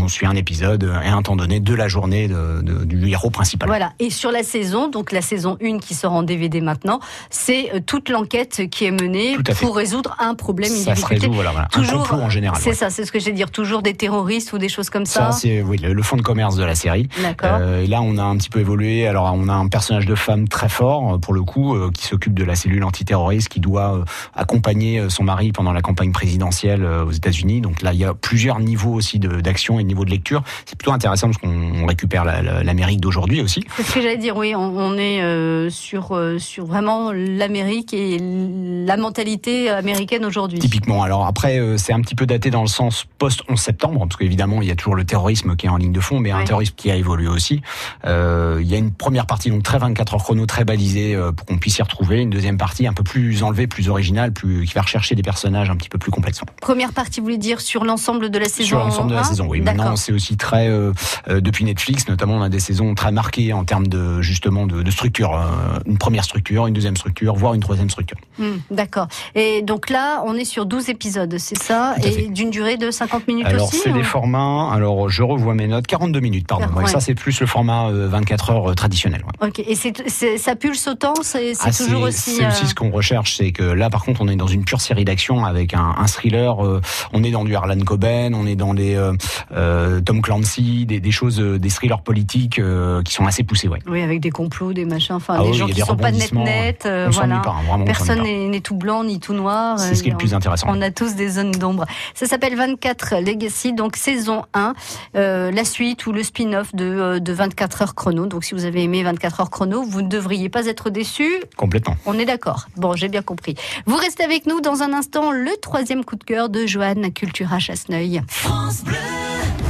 On 0.00 0.09
suit 0.09 0.26
un 0.26 0.37
épisode 0.37 0.91
et 1.05 1.09
un 1.09 1.23
temps 1.23 1.37
donné 1.37 1.61
de 1.61 1.75
la 1.75 1.88
journée 1.88 2.29
de- 2.29 2.61
de- 2.62 2.85
du 2.85 3.09
héros 3.09 3.31
principal. 3.31 3.69
Voilà. 3.69 3.93
Et 3.99 4.11
sur 4.11 4.31
la 4.31 4.43
saison, 4.43 4.88
donc 4.88 5.12
la 5.12 5.23
saison 5.23 5.57
1 5.62 5.79
qui 5.79 5.95
sort 5.95 6.12
en 6.12 6.23
DVD 6.23 6.61
maintenant, 6.61 7.00
c'est 7.31 7.83
toute 7.87 8.09
l'enquête 8.09 8.62
qui 8.71 8.85
est 8.85 8.91
menée 8.91 9.37
pour 9.61 9.76
résoudre 9.76 10.17
un 10.19 10.35
problème, 10.35 10.71
Ça 10.71 10.95
se 10.95 11.05
résout, 11.07 11.33
voilà, 11.33 11.50
voilà. 11.50 11.67
un 11.67 11.69
Toujours, 11.81 12.03
complot 12.09 12.19
en 12.25 12.31
général. 12.31 12.59
c'est 12.61 12.71
ouais. 12.71 12.75
ça, 12.75 12.91
c'est 12.91 13.05
ce 13.05 13.12
que 13.12 13.19
j'ai 13.19 13.33
dire. 13.33 13.50
Toujours 13.50 13.83
des 13.83 13.95
terroristes 13.95 14.53
ou 14.53 14.59
des 14.59 14.69
choses 14.69 14.91
comme 14.91 15.07
Ça, 15.07 15.31
ça. 15.31 15.33
c'est 15.33 15.62
oui, 15.62 15.79
le, 15.79 15.93
le 15.93 16.03
fond 16.03 16.17
de 16.17 16.23
commerce 16.23 16.57
de 16.57 16.65
la 16.65 16.75
série. 16.75 17.09
D'accord. 17.23 17.61
Et 17.83 17.87
là, 17.87 18.03
on 18.03 18.19
a 18.19 18.23
un 18.23 18.37
petit 18.37 18.50
peu 18.50 18.61
évolué. 18.61 19.07
Alors, 19.07 19.33
on 19.35 19.49
a 19.49 19.53
un 19.55 19.69
personnage 19.69 20.07
de 20.07 20.15
femme 20.15 20.36
très 20.45 20.69
fort, 20.69 21.14
euh, 21.14 21.19
pour 21.19 21.33
le 21.35 21.43
coup, 21.43 21.75
euh, 21.75 21.90
qui 21.90 22.05
s'occupe 22.07 22.35
de 22.35 22.45
la 22.45 22.55
cellule 22.55 22.85
antiterroriste, 22.85 23.49
qui 23.49 23.61
doit 23.61 23.95
euh, 23.97 24.05
accompagner 24.35 25.09
son 25.09 25.25
mari 25.25 25.52
pendant 25.52 25.73
la 25.73 25.83
campagne 25.83 26.12
présidentielle 26.12 26.85
aux 26.85 27.11
États-Unis. 27.12 27.61
Donc 27.61 27.83
là, 27.83 27.93
il 27.93 27.99
y 27.99 28.05
a 28.05 28.14
plusieurs 28.14 28.61
niveaux 28.61 28.93
aussi 28.93 29.19
d'action 29.19 29.78
et 29.81 29.83
de 29.83 29.88
niveau 29.88 30.05
de 30.05 30.11
lecture. 30.11 30.43
C'est 30.66 30.76
plutôt 30.78 30.93
intéressant 30.93 31.28
parce 31.28 31.38
qu'on 31.38 31.83
on 31.83 31.87
récupère 31.87 32.25
la- 32.25 32.43
la- 32.43 32.62
l'Amérique 32.62 33.00
d'aujourd'hui 33.00 33.40
aussi. 33.40 33.64
C'est 33.76 33.83
ce 33.83 33.95
que 33.95 34.02
j'allais 34.02 34.16
dire, 34.19 34.37
oui, 34.37 34.55
on, 34.55 34.61
on 34.76 34.99
est 34.99 35.23
euh, 35.23 35.71
sur, 35.71 36.12
euh, 36.12 36.38
sur 36.38 36.66
vraiment 36.66 37.12
l'Amérique 37.12 37.95
et 37.95 38.19
la 38.21 38.97
mentalité 38.97 39.71
américaine 39.71 40.25
aujourd'hui. 40.25 40.59
Typiquement. 40.59 41.02
Alors 41.02 41.26
après, 41.26 41.59
euh, 41.59 41.76
c'est 41.78 41.93
un 41.93 42.00
petit 42.00 42.14
peu 42.14 42.26
daté 42.26 42.50
dans 42.50 42.62
le 42.62 42.69
sens 42.69 43.07
post 43.19 43.43
11 43.49 43.59
septembre, 43.59 44.00
parce 44.00 44.16
qu'évidemment, 44.16 44.61
il 44.62 44.69
y 44.69 44.71
a 44.71 44.76
toujours 44.76 44.95
le 44.97 45.05
terrorisme 45.05 45.57
qui 45.57 45.66
est 45.66 45.71
en 45.71 45.76
ligne 45.76 45.93
de 45.93 46.00
fond, 46.00 46.19
mais 46.21 46.31
un 46.31 46.45
terrorisme 46.45 46.75
qui 46.76 46.90
a 46.90 46.97
évolué 46.97 47.28
aussi. 47.28 47.62
Il 48.05 48.66
y 48.66 48.75
a 48.75 48.78
une 48.78 48.93
première 48.93 49.26
partie 49.26 49.50
donc 49.50 49.62
très 49.62 49.78
24 49.78 50.14
heures 50.14 50.23
chrono, 50.26 50.45
très 50.45 50.64
balisée 50.64 51.14
euh, 51.14 51.30
pour 51.30 51.47
qu'on 51.47 51.56
puisse 51.56 51.78
y 51.78 51.83
retrouver. 51.83 52.21
Une 52.21 52.30
deuxième 52.30 52.59
partie 52.59 52.85
un 52.88 52.92
peu 52.92 53.04
plus 53.04 53.45
enlevée, 53.45 53.68
plus 53.68 53.88
originale, 53.88 54.33
plus 54.33 54.64
qui 54.66 54.75
va 54.75 54.83
rechercher 54.83 55.14
des 55.14 55.23
personnages 55.23 55.71
un 55.71 55.76
petit 55.76 55.88
peu 55.88 55.99
plus 55.99 56.11
complexes. 56.11 56.40
Première 56.61 56.92
partie, 56.92 57.21
vous 57.21 57.26
voulez 57.26 57.38
dire 57.38 57.61
sur 57.61 57.85
l'ensemble 57.85 58.28
de 58.30 58.38
la 58.40 58.47
saison 58.49 58.66
Sur 58.68 58.78
l'ensemble 58.80 59.11
de 59.11 59.14
la 59.14 59.21
1? 59.21 59.25
saison, 59.25 59.47
oui. 59.49 59.61
Maintenant, 59.61 59.95
c'est 59.95 60.12
aussi 60.12 60.37
très 60.37 60.66
euh, 60.68 60.92
euh, 61.28 61.40
depuis 61.40 61.64
Netflix, 61.64 62.09
notamment, 62.09 62.35
on 62.35 62.42
a 62.42 62.49
des 62.49 62.59
saisons 62.59 62.92
très 62.97 63.12
marquées 63.12 63.52
en 63.52 63.62
termes 63.64 63.87
de 63.87 64.21
justement 64.21 64.66
de, 64.66 64.83
de 64.83 64.90
structure. 64.90 65.33
Euh, 65.35 65.78
une 65.87 65.97
première 65.99 66.25
structure, 66.25 66.66
une 66.66 66.75
deuxième 66.75 66.97
structure, 66.97 67.37
voire 67.37 67.54
une 67.54 67.61
troisième 67.61 67.88
structure. 67.88 68.18
Hmm, 68.40 68.56
D'accord. 68.73 69.06
Et 69.37 69.62
donc 69.62 69.90
là, 69.90 70.25
on 70.26 70.35
est 70.35 70.45
sur 70.45 70.66
12 70.66 70.88
épisodes, 70.88 71.37
c'est 71.38 71.56
ça 71.62 71.95
Et 72.02 72.26
d'une 72.30 72.50
durée 72.50 72.76
de 72.78 72.90
50 72.90 73.28
minutes 73.28 73.47
Alors 73.47 73.68
aussi 73.68 73.76
c'est 73.85 73.90
ou- 73.90 73.95
des 73.95 74.02
formats. 74.02 74.73
Alors 74.73 75.09
je 75.09 75.23
revois 75.23 75.54
mes 75.54 75.68
notes. 75.68 75.87
42 75.87 76.18
minutes, 76.18 76.49
pardon. 76.49 76.66
Ah, 76.75 76.78
Ouais. 76.80 76.87
Ça 76.88 76.99
c'est 76.99 77.14
plus 77.14 77.38
le 77.40 77.47
format 77.47 77.90
euh, 77.90 78.09
24 78.09 78.50
heures 78.50 78.75
traditionnel. 78.75 79.23
ouais. 79.40 79.49
Ok. 79.49 79.61
Et 79.61 79.75
c'est, 79.76 79.92
c'est- 79.97 80.06
ça 80.09 80.57
pulse 80.57 80.87
autant 80.87 81.15
C'est, 81.23 81.53
Ah, 81.61 81.71
toujours 81.73 82.03
aussi. 82.03 82.37
c'est 82.37 82.45
euh, 82.45 82.49
aussi 82.49 82.67
ce 82.67 82.75
qu'on 82.75 82.91
recherche, 82.91 83.37
c'est 83.37 83.53
que 83.53 83.63
là, 83.63 83.91
par 83.91 84.05
contre, 84.05 84.21
on 84.23 84.29
est 84.29 84.37
dans 84.37 84.47
une 84.47 84.65
pure 84.65 84.81
série 84.81 85.05
d'action 85.05 85.45
avec 85.45 85.75
un, 85.75 85.95
un 85.99 86.07
thriller. 86.07 86.65
euh, 86.65 86.81
on 87.13 87.23
est 87.25 87.31
dans 87.31 87.45
du 87.45 87.55
Harlan 87.55 87.79
Coben, 87.81 88.35
on 88.35 88.47
est 88.47 88.57
dans 88.57 88.75
des 88.75 88.95
euh, 88.95 89.13
euh, 89.53 90.01
Tom 90.01 90.23
Clancy, 90.23 90.87
des, 90.87 91.01
des 91.01 91.11
choses, 91.11 91.41
euh, 91.41 91.59
des 91.59 91.69
thrillers 91.71 92.01
politiques 92.03 92.59
euh, 92.59 93.03
qui 93.03 93.13
sont 93.13 93.27
assez 93.27 93.43
poussés. 93.43 93.69
Ouais. 93.69 93.79
Oui, 93.87 94.03
avec 94.03 94.21
des 94.21 94.31
complots, 94.31 94.73
des 94.73 94.85
machins, 94.85 95.15
enfin 95.17 95.37
Ah 95.39 95.43
des 95.43 95.51
oui, 95.51 95.55
gens 95.57 95.67
qui 95.67 95.75
des 95.75 95.81
sont 95.83 95.97
pas 95.97 96.11
net 96.13 96.33
net. 96.33 96.83
euh, 96.87 97.07
on 97.09 97.11
voilà. 97.11 97.39
pas, 97.39 97.51
hein, 97.51 97.63
vraiment. 97.69 97.85
Personne 97.85 98.23
n'est, 98.23 98.61
tout 98.61 98.77
blanc 98.77 99.05
ni 99.05 99.19
tout 99.21 99.35
noir. 99.35 99.79
C'est 99.79 99.95
ce 99.95 100.03
qui 100.03 100.09
est 100.09 100.13
le 100.13 100.17
euh, 100.17 100.19
plus 100.19 100.35
intéressant. 100.35 100.67
On 100.71 100.81
a 100.83 100.91
tous 100.91 101.15
des 101.15 101.29
zones 101.29 101.53
d'ombre. 101.53 101.85
Ça 102.15 102.27
s'appelle 102.27 102.57
24 102.57 103.17
Legacy, 103.21 103.73
donc 103.73 103.97
saison 103.97 104.45
1, 104.55 104.75
euh, 105.17 105.51
la 105.51 105.65
suite 105.65 106.07
ou 106.07 106.13
le 106.13 106.23
spin-off 106.23 106.75
de, 106.75 106.85
euh, 106.85 107.19
de 107.21 107.33
24 107.33 107.83
heures 107.83 107.95
chrono. 107.95 108.27
Donc 108.27 108.45
si 108.45 108.55
vous 108.55 108.65
avez 108.65 108.83
aimé 108.83 109.03
24 109.03 109.41
heures 109.41 109.51
chrono, 109.51 109.83
vous 109.83 109.96
ne 110.03 110.09
devriez 110.09 110.49
pas 110.49 110.67
être 110.67 110.91
déçus. 110.91 111.43
Complètement. 111.57 111.97
On 112.07 112.19
est 112.19 112.25
d'accord. 112.25 112.69
Bon, 112.76 112.95
j'ai 112.95 113.09
bien 113.09 113.23
compris. 113.23 113.55
Vous 113.87 113.97
restez 113.97 114.25
avec 114.25 114.47
nous 114.47 114.61
dans 114.61 114.83
un 114.83 114.93
instant, 114.93 115.31
le 115.31 115.50
troisième 115.61 116.05
coup 116.05 116.17
de 116.17 116.25
cœur 116.25 116.49
de 116.49 116.67
Joanne 116.67 117.12
Cultura 117.12 117.59
Chasseneuil. 117.59 118.23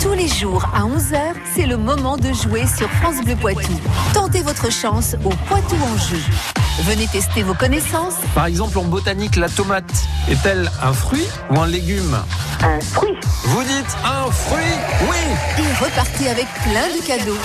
Tous 0.00 0.12
les 0.12 0.28
jours 0.28 0.64
à 0.74 0.82
11h, 0.82 1.18
c'est 1.54 1.66
le 1.66 1.76
moment 1.76 2.16
de 2.16 2.32
jouer 2.32 2.64
sur 2.66 2.88
France 2.90 3.24
Bleu 3.24 3.34
Poitou. 3.36 3.72
Tentez 4.12 4.42
votre 4.42 4.70
chance 4.70 5.16
au 5.24 5.30
Poitou 5.48 5.76
en 5.76 5.96
jeu. 5.98 6.20
Venez 6.82 7.06
tester 7.06 7.42
vos 7.42 7.54
connaissances. 7.54 8.16
Par 8.34 8.46
exemple, 8.46 8.76
en 8.78 8.84
botanique, 8.84 9.36
la 9.36 9.48
tomate 9.48 9.90
est-elle 10.30 10.70
un 10.82 10.92
fruit 10.92 11.26
ou 11.50 11.58
un 11.58 11.66
légume? 11.66 12.16
Un 12.62 12.80
fruit. 12.80 13.16
Vous 13.44 13.62
dites 13.62 13.96
un 14.04 14.30
fruit 14.30 14.60
Oui 15.08 15.16
et 15.58 15.84
repartez 15.84 16.28
avec 16.28 16.46
plein 16.64 16.88
de 16.88 17.06
cadeaux. 17.06 17.38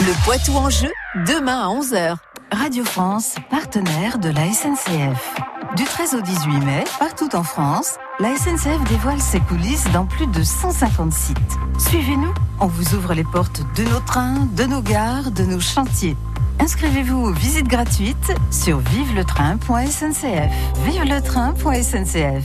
Le 0.00 0.24
Poitou 0.24 0.52
en 0.52 0.70
jeu, 0.70 0.92
demain 1.26 1.60
à 1.60 1.66
11h. 1.74 2.16
Radio 2.52 2.84
France, 2.84 3.34
partenaire 3.50 4.20
de 4.20 4.28
la 4.28 4.52
SNCF. 4.52 5.34
Du 5.76 5.82
13 5.82 6.14
au 6.14 6.20
18 6.20 6.60
mai, 6.60 6.84
partout 7.00 7.34
en 7.34 7.42
France, 7.42 7.96
la 8.20 8.36
SNCF 8.36 8.88
dévoile 8.88 9.20
ses 9.20 9.40
coulisses 9.40 9.90
dans 9.92 10.06
plus 10.06 10.28
de 10.28 10.44
150 10.44 11.12
sites. 11.12 11.58
Suivez-nous, 11.78 12.32
on 12.60 12.68
vous 12.68 12.94
ouvre 12.94 13.12
les 13.12 13.24
portes 13.24 13.62
de 13.74 13.82
nos 13.82 13.98
trains, 13.98 14.46
de 14.56 14.64
nos 14.64 14.82
gares, 14.82 15.32
de 15.32 15.42
nos 15.42 15.58
chantiers. 15.58 16.16
Inscrivez-vous 16.60 17.18
aux 17.18 17.32
visites 17.32 17.66
gratuites 17.66 18.32
sur 18.52 18.78
viveletrain.sncf. 18.78 20.52
Viveletrain.sncf. 20.84 22.44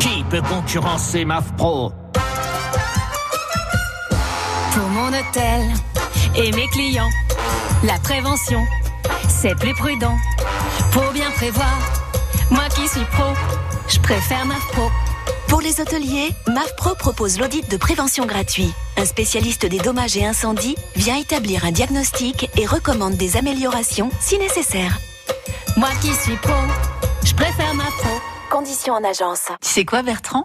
Qui 0.00 0.24
peut 0.30 0.42
concurrencer 0.42 1.24
MAF 1.24 1.52
Pro? 1.56 1.92
Pour 4.76 4.88
mon 4.90 5.08
hôtel 5.08 5.72
et 6.34 6.52
mes 6.52 6.68
clients, 6.68 7.08
la 7.82 7.98
prévention, 7.98 8.62
c'est 9.26 9.54
plus 9.54 9.72
prudent. 9.72 10.18
Pour 10.92 11.12
bien 11.12 11.30
prévoir, 11.30 11.78
moi 12.50 12.68
qui 12.68 12.86
suis 12.86 13.06
pro, 13.06 13.32
je 13.88 13.98
préfère 14.00 14.44
ma 14.44 14.56
pro. 14.72 14.90
Pour 15.48 15.62
les 15.62 15.80
hôteliers, 15.80 16.28
MAFPRO 16.46 16.94
propose 16.94 17.38
l'audit 17.40 17.66
de 17.70 17.78
prévention 17.78 18.26
gratuit. 18.26 18.70
Un 18.98 19.06
spécialiste 19.06 19.64
des 19.64 19.78
dommages 19.78 20.18
et 20.18 20.26
incendies 20.26 20.76
vient 20.94 21.16
établir 21.16 21.64
un 21.64 21.72
diagnostic 21.72 22.50
et 22.58 22.66
recommande 22.66 23.14
des 23.14 23.38
améliorations 23.38 24.10
si 24.20 24.38
nécessaire. 24.38 24.98
Moi 25.78 25.88
qui 26.02 26.12
suis 26.12 26.36
pro, 26.36 26.52
je 27.24 27.32
préfère 27.34 27.72
ma 27.72 27.84
pro. 27.84 28.10
Conditions 28.50 28.92
en 28.92 29.04
agence. 29.04 29.46
Tu 29.62 29.70
sais 29.70 29.84
quoi 29.86 30.02
Bertrand? 30.02 30.44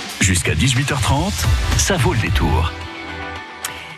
Jusqu'à 0.21 0.53
18h30, 0.53 1.31
ça 1.77 1.97
vaut 1.97 2.13
le 2.13 2.19
détour. 2.19 2.71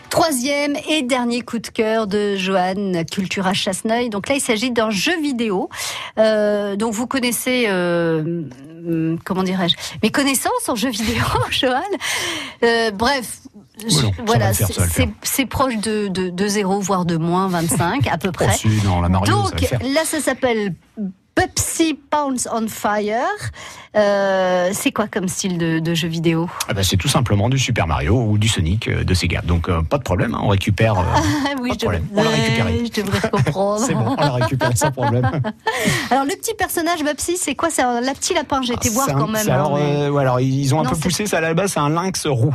Troisième 0.09 0.75
et 0.89 1.01
dernier 1.01 1.41
coup 1.41 1.59
de 1.59 1.67
cœur 1.67 2.07
de 2.07 2.35
Joanne 2.37 3.03
Cultura 3.05 3.53
Chasseneuil. 3.53 4.09
Donc 4.09 4.29
là, 4.29 4.35
il 4.35 4.41
s'agit 4.41 4.71
d'un 4.71 4.89
jeu 4.89 5.19
vidéo. 5.21 5.69
Euh, 6.19 6.75
donc 6.75 6.93
vous 6.93 7.07
connaissez, 7.07 7.65
euh, 7.67 8.21
hum, 8.87 9.19
comment 9.25 9.43
dirais-je, 9.43 9.75
mes 10.01 10.11
connaissances 10.11 10.69
en 10.69 10.75
jeu 10.75 10.89
vidéo, 10.89 11.23
Joanne. 11.51 11.81
Euh, 12.63 12.91
bref. 12.91 13.39
Oui, 13.85 14.11
voilà, 14.25 14.53
faire, 14.53 14.67
c'est- 15.23 15.45
proche 15.47 15.77
de, 15.77 16.07
de, 16.07 16.29
de 16.29 16.47
0, 16.47 16.79
voire 16.79 17.05
de 17.05 17.17
moins 17.17 17.47
25 17.47 18.07
à 18.07 18.17
peu 18.19 18.31
près. 18.31 18.47
Oh, 18.49 18.55
si, 18.55 18.67
non, 18.85 19.01
la 19.01 19.09
Mario, 19.09 19.33
ça 19.45 19.55
va 19.55 19.77
Donc 19.77 19.93
là, 19.93 20.01
ça 20.05 20.21
s'appelle 20.21 20.75
Pepsi 21.35 21.95
Pounds 22.09 22.47
on 22.53 22.67
Fire. 22.67 23.25
Euh, 23.95 24.69
c'est 24.73 24.91
quoi 24.91 25.07
comme 25.07 25.27
style 25.27 25.57
de, 25.59 25.77
de 25.79 25.93
jeu 25.93 26.07
vidéo? 26.07 26.49
Ah 26.67 26.73
bah, 26.73 26.81
c'est 26.83 26.97
tout 26.97 27.07
simplement 27.07 27.47
du 27.49 27.59
Super 27.59 27.85
Mario 27.85 28.15
ou 28.19 28.37
du 28.39 28.47
Sonic 28.47 28.87
euh, 28.87 29.03
de 29.03 29.13
Sega. 29.13 29.41
Donc 29.43 29.69
euh, 29.69 29.81
pas 29.83 29.97
de 29.99 30.03
problème, 30.03 30.33
hein, 30.33 30.39
on 30.43 30.47
récupère. 30.47 30.97
euh, 30.97 31.03
Ah 31.15 31.49
oui, 31.61 31.69
pas 31.69 31.73
je 31.75 31.79
de 31.79 31.83
problème. 31.83 32.07
devrais, 32.09 32.21
On 32.21 32.23
l'a 32.23 32.29
récupéré. 32.35 32.83
je 32.95 33.01
devrais 33.01 33.29
comprendre. 33.29 33.79
C'est 33.85 33.93
bon, 33.93 34.15
on 34.17 34.21
l'a 34.21 34.31
récupéré 34.33 34.75
sans 34.75 34.91
problème. 34.91 35.29
Alors 36.11 36.23
le 36.25 36.35
petit 36.35 36.53
personnage 36.55 37.03
Pepsi, 37.03 37.37
c'est 37.37 37.53
quoi? 37.55 37.69
C'est 37.69 37.81
un 37.83 38.01
la 38.01 38.13
petit 38.13 38.33
lapin. 38.33 38.61
J'ai 38.63 38.73
été 38.73 38.89
voir 38.89 39.05
C'est 39.07 39.13
un- 39.13 39.19
quand 39.19 39.27
même. 39.27 39.43
c'est 39.43 39.51
hein, 39.51 39.55
alors, 39.55 39.77
mais- 39.77 40.09
ouais, 40.09 40.21
alors, 40.21 40.39
ils 40.39 40.73
ont 40.73 40.79
un 40.79 40.83
Non, 40.83 40.89
peu 40.89 40.95
c'est- 40.95 41.01
poussé 41.01 41.25
ça 41.27 41.37
à 41.37 41.41
la 41.41 41.53
base, 41.53 41.73
c'est 41.73 41.79
un 41.79 41.89
lynx 41.89 42.25
roux. 42.27 42.53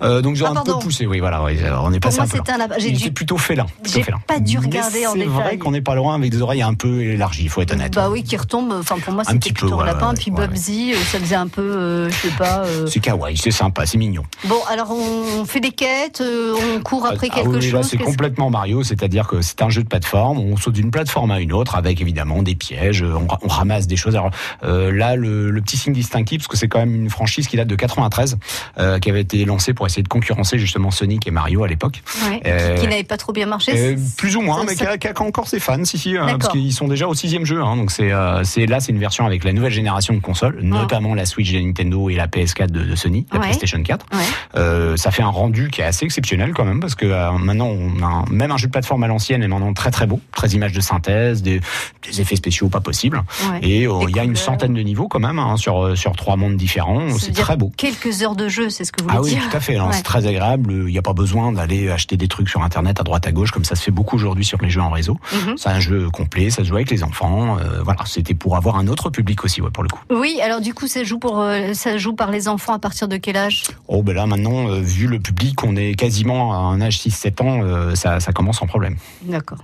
Donc 0.00 0.36
ils 0.36 0.42
ont 0.44 0.48
Ah, 0.54 0.60
un 0.60 0.64
peu 0.64 0.78
poussé, 0.78 1.06
oui, 1.06 1.20
voilà, 1.20 1.42
on 1.42 1.48
est 1.92 2.00
Pour 2.00 2.10
passé 2.10 2.16
moi, 2.18 2.26
un 2.26 2.56
peu. 2.58 2.74
un. 2.74 2.78
J'ai 2.78 2.90
dû- 2.92 3.12
plutôt 3.12 3.38
félin. 3.38 3.66
J'ai 3.84 4.04
pas 4.26 4.40
dû 4.40 4.58
regarder 4.58 5.06
en 5.06 5.12
C'est 5.12 5.18
détail. 5.20 5.32
vrai 5.34 5.58
qu'on 5.58 5.70
n'est 5.72 5.80
pas 5.82 5.94
loin 5.94 6.14
avec 6.16 6.30
des 6.30 6.42
oreilles 6.42 6.62
un 6.62 6.74
peu 6.74 7.00
élargies, 7.02 7.44
il 7.44 7.48
faut 7.48 7.60
être 7.62 7.72
honnête. 7.72 7.94
Bah 7.94 8.08
oui, 8.10 8.19
qui 8.22 8.36
retombe. 8.36 8.72
Enfin, 8.72 8.98
pour 8.98 9.12
moi, 9.12 9.24
c'était 9.24 9.38
petit 9.38 9.52
peu, 9.52 9.60
plutôt 9.66 9.80
un 9.80 9.84
lapin. 9.86 10.10
ouais, 10.10 10.14
Puis 10.18 10.30
ouais, 10.30 10.46
Bubsy, 10.48 10.92
euh, 10.92 10.96
ça 11.10 11.18
faisait 11.18 11.34
un 11.36 11.48
peu, 11.48 11.62
euh, 11.62 12.10
je 12.10 12.14
sais 12.28 12.34
pas. 12.36 12.60
euh, 12.64 12.86
C'est 12.86 13.00
kawaii, 13.00 13.36
c'est 13.36 13.50
sympa, 13.50 13.86
c'est 13.86 13.98
mignon. 13.98 14.22
Bon, 14.44 14.58
alors 14.70 14.90
on 14.92 15.44
fait 15.44 15.60
des 15.60 15.70
quêtes, 15.72 16.22
on 16.22 16.80
court 16.82 17.06
après 17.06 17.28
Ah 17.30 17.36
quelque 17.36 17.48
oui, 17.56 17.62
chose. 17.70 17.86
c'est 17.88 17.98
complètement 17.98 18.50
Mario, 18.50 18.82
c'est-à-dire 18.82 19.26
que 19.26 19.40
c'est 19.42 19.62
un 19.62 19.70
jeu 19.70 19.82
de 19.82 19.88
plateforme. 19.88 20.38
On 20.38 20.56
saute 20.56 20.74
d'une 20.74 20.90
plateforme 20.90 21.30
à 21.30 21.40
une 21.40 21.52
autre 21.52 21.76
avec 21.76 22.00
évidemment 22.00 22.42
des 22.42 22.54
pièges. 22.54 23.02
On, 23.02 23.26
ra- 23.26 23.38
on 23.42 23.48
ramasse 23.48 23.86
des 23.86 23.96
choses. 23.96 24.14
Alors 24.16 24.30
euh, 24.64 24.90
là, 24.92 25.16
le, 25.16 25.50
le 25.50 25.60
petit 25.62 25.76
signe 25.76 25.92
distinctif, 25.92 26.38
parce 26.38 26.48
que 26.48 26.56
c'est 26.56 26.68
quand 26.68 26.78
même 26.80 26.94
une 26.94 27.10
franchise 27.10 27.46
qui 27.48 27.56
date 27.56 27.68
de 27.68 27.76
93, 27.76 28.38
euh, 28.78 28.98
qui 28.98 29.10
avait 29.10 29.20
été 29.22 29.44
lancée 29.44 29.74
pour 29.74 29.86
essayer 29.86 30.02
de 30.02 30.08
concurrencer 30.08 30.58
justement 30.58 30.90
Sonic 30.90 31.26
et 31.26 31.30
Mario 31.30 31.64
à 31.64 31.68
l'époque. 31.68 32.02
Qui, 32.20 32.40
qui 32.80 32.86
n'avait 32.88 33.04
pas 33.04 33.16
trop 33.16 33.32
bien 33.32 33.46
marché. 33.46 33.96
Plus 34.16 34.36
ou 34.36 34.40
moins, 34.42 34.58
ça- 34.60 34.64
mais 34.66 34.98
qui 34.98 35.06
a, 35.08 35.12
encore 35.22 35.48
ses 35.48 35.60
fans, 35.60 35.84
si, 35.84 35.98
si, 35.98 36.14
D'accord. 36.14 36.38
parce 36.38 36.52
qu'ils 36.52 36.72
sont 36.72 36.88
déjà 36.88 37.06
au 37.06 37.14
sixième 37.14 37.44
jeu. 37.44 37.60
Hein, 37.62 37.76
donc 37.76 37.90
c'est, 37.90 38.09
euh, 38.12 38.42
c'est 38.44 38.66
là, 38.66 38.80
c'est 38.80 38.92
une 38.92 38.98
version 38.98 39.26
avec 39.26 39.44
la 39.44 39.52
nouvelle 39.52 39.72
génération 39.72 40.14
de 40.14 40.20
consoles, 40.20 40.58
notamment 40.62 41.14
la 41.14 41.26
Switch 41.26 41.52
de 41.52 41.58
Nintendo 41.58 42.10
et 42.10 42.14
la 42.14 42.26
PS4 42.26 42.70
de, 42.70 42.84
de 42.84 42.94
Sony, 42.96 43.26
la 43.32 43.38
Ouais. 43.38 43.46
PlayStation 43.46 43.82
4. 43.82 44.06
Ouais. 44.12 44.18
Euh, 44.56 44.96
ça 44.96 45.10
fait 45.10 45.22
un 45.22 45.28
rendu 45.28 45.68
qui 45.70 45.80
est 45.80 45.84
assez 45.84 46.04
exceptionnel 46.04 46.52
quand 46.52 46.64
même, 46.64 46.80
parce 46.80 46.94
que 46.94 47.06
euh, 47.06 47.32
maintenant 47.32 47.68
on 47.68 48.02
a 48.02 48.06
un- 48.06 48.24
même 48.30 48.50
un 48.50 48.56
jeu 48.56 48.66
de 48.66 48.72
plateforme 48.72 49.02
à 49.04 49.06
l'ancienne 49.08 49.42
est 49.42 49.48
maintenant 49.48 49.72
très 49.72 49.90
très 49.90 50.06
beau, 50.06 50.20
très 50.32 50.48
images 50.48 50.72
de 50.72 50.80
synthèse, 50.80 51.42
des, 51.42 51.60
des 52.08 52.20
effets 52.20 52.36
spéciaux 52.36 52.68
pas 52.68 52.80
possibles, 52.80 53.22
Ouais. 53.50 53.58
et 53.62 53.82
il 53.84 54.16
y 54.16 54.18
a 54.18 54.24
une 54.24 54.36
centaine 54.36 54.74
de 54.74 54.80
niveaux 54.82 55.08
quand 55.08 55.20
même 55.20 55.38
hein, 55.38 55.56
sur 55.56 55.96
sur 55.96 56.12
trois 56.16 56.36
mondes 56.36 56.56
différents. 56.56 57.08
C'est 57.18 57.32
très 57.32 57.56
beau. 57.56 57.72
Quelques 57.76 58.22
heures 58.22 58.36
de 58.36 58.48
jeu, 58.48 58.70
c'est 58.70 58.84
ce 58.84 58.92
que 58.92 59.02
vous 59.02 59.08
voulez 59.08 59.18
Ah 59.20 59.22
oui, 59.24 59.30
dire. 59.30 59.48
tout 59.50 59.56
à 59.56 59.60
fait. 59.60 59.76
C'est 59.92 60.02
très 60.02 60.26
agréable. 60.26 60.72
Il 60.86 60.92
n'y 60.92 60.98
a 60.98 61.02
pas 61.02 61.12
besoin 61.12 61.52
d'aller 61.52 61.90
acheter 61.90 62.16
des 62.16 62.28
trucs 62.28 62.48
sur 62.48 62.62
Internet 62.62 63.00
à 63.00 63.02
droite 63.02 63.26
à 63.26 63.32
gauche, 63.32 63.50
comme 63.50 63.64
ça 63.64 63.74
se 63.76 63.82
fait 63.82 63.90
beaucoup 63.90 64.16
aujourd'hui 64.16 64.44
sur 64.44 64.58
les 64.62 64.70
jeux 64.70 64.80
en 64.80 64.90
réseau. 64.90 65.18
Mhm. 65.32 65.54
C'est 65.56 65.68
un 65.68 65.80
jeu 65.80 66.08
complet, 66.10 66.50
ça 66.50 66.62
se 66.62 66.68
joue 66.68 66.76
avec 66.76 66.90
les 66.90 67.02
enfants. 67.04 67.58
euh, 67.58 67.82
voilà, 67.82 67.99
c'était 68.08 68.34
pour 68.34 68.56
avoir 68.56 68.76
un 68.76 68.86
autre 68.86 69.10
public 69.10 69.44
aussi, 69.44 69.60
ouais, 69.60 69.70
pour 69.70 69.82
le 69.82 69.88
coup. 69.88 70.00
Oui, 70.10 70.38
alors 70.42 70.60
du 70.60 70.74
coup, 70.74 70.86
ça 70.86 71.04
joue 71.04 71.18
pour, 71.18 71.40
euh, 71.40 71.72
ça 71.74 71.98
joue 71.98 72.14
par 72.14 72.30
les 72.30 72.48
enfants 72.48 72.74
à 72.74 72.78
partir 72.78 73.08
de 73.08 73.16
quel 73.16 73.36
âge? 73.36 73.64
Oh, 73.88 74.02
ben 74.02 74.14
là, 74.14 74.26
maintenant, 74.26 74.68
euh, 74.68 74.80
vu 74.80 75.06
le 75.06 75.18
public, 75.18 75.62
on 75.64 75.76
est 75.76 75.94
quasiment 75.94 76.52
à 76.52 76.56
un 76.56 76.80
âge 76.80 76.98
6-7 76.98 77.42
ans, 77.42 77.62
euh, 77.62 77.94
ça, 77.94 78.20
ça 78.20 78.32
commence 78.32 78.58
sans 78.58 78.66
problème. 78.66 78.96
D'accord. 79.22 79.58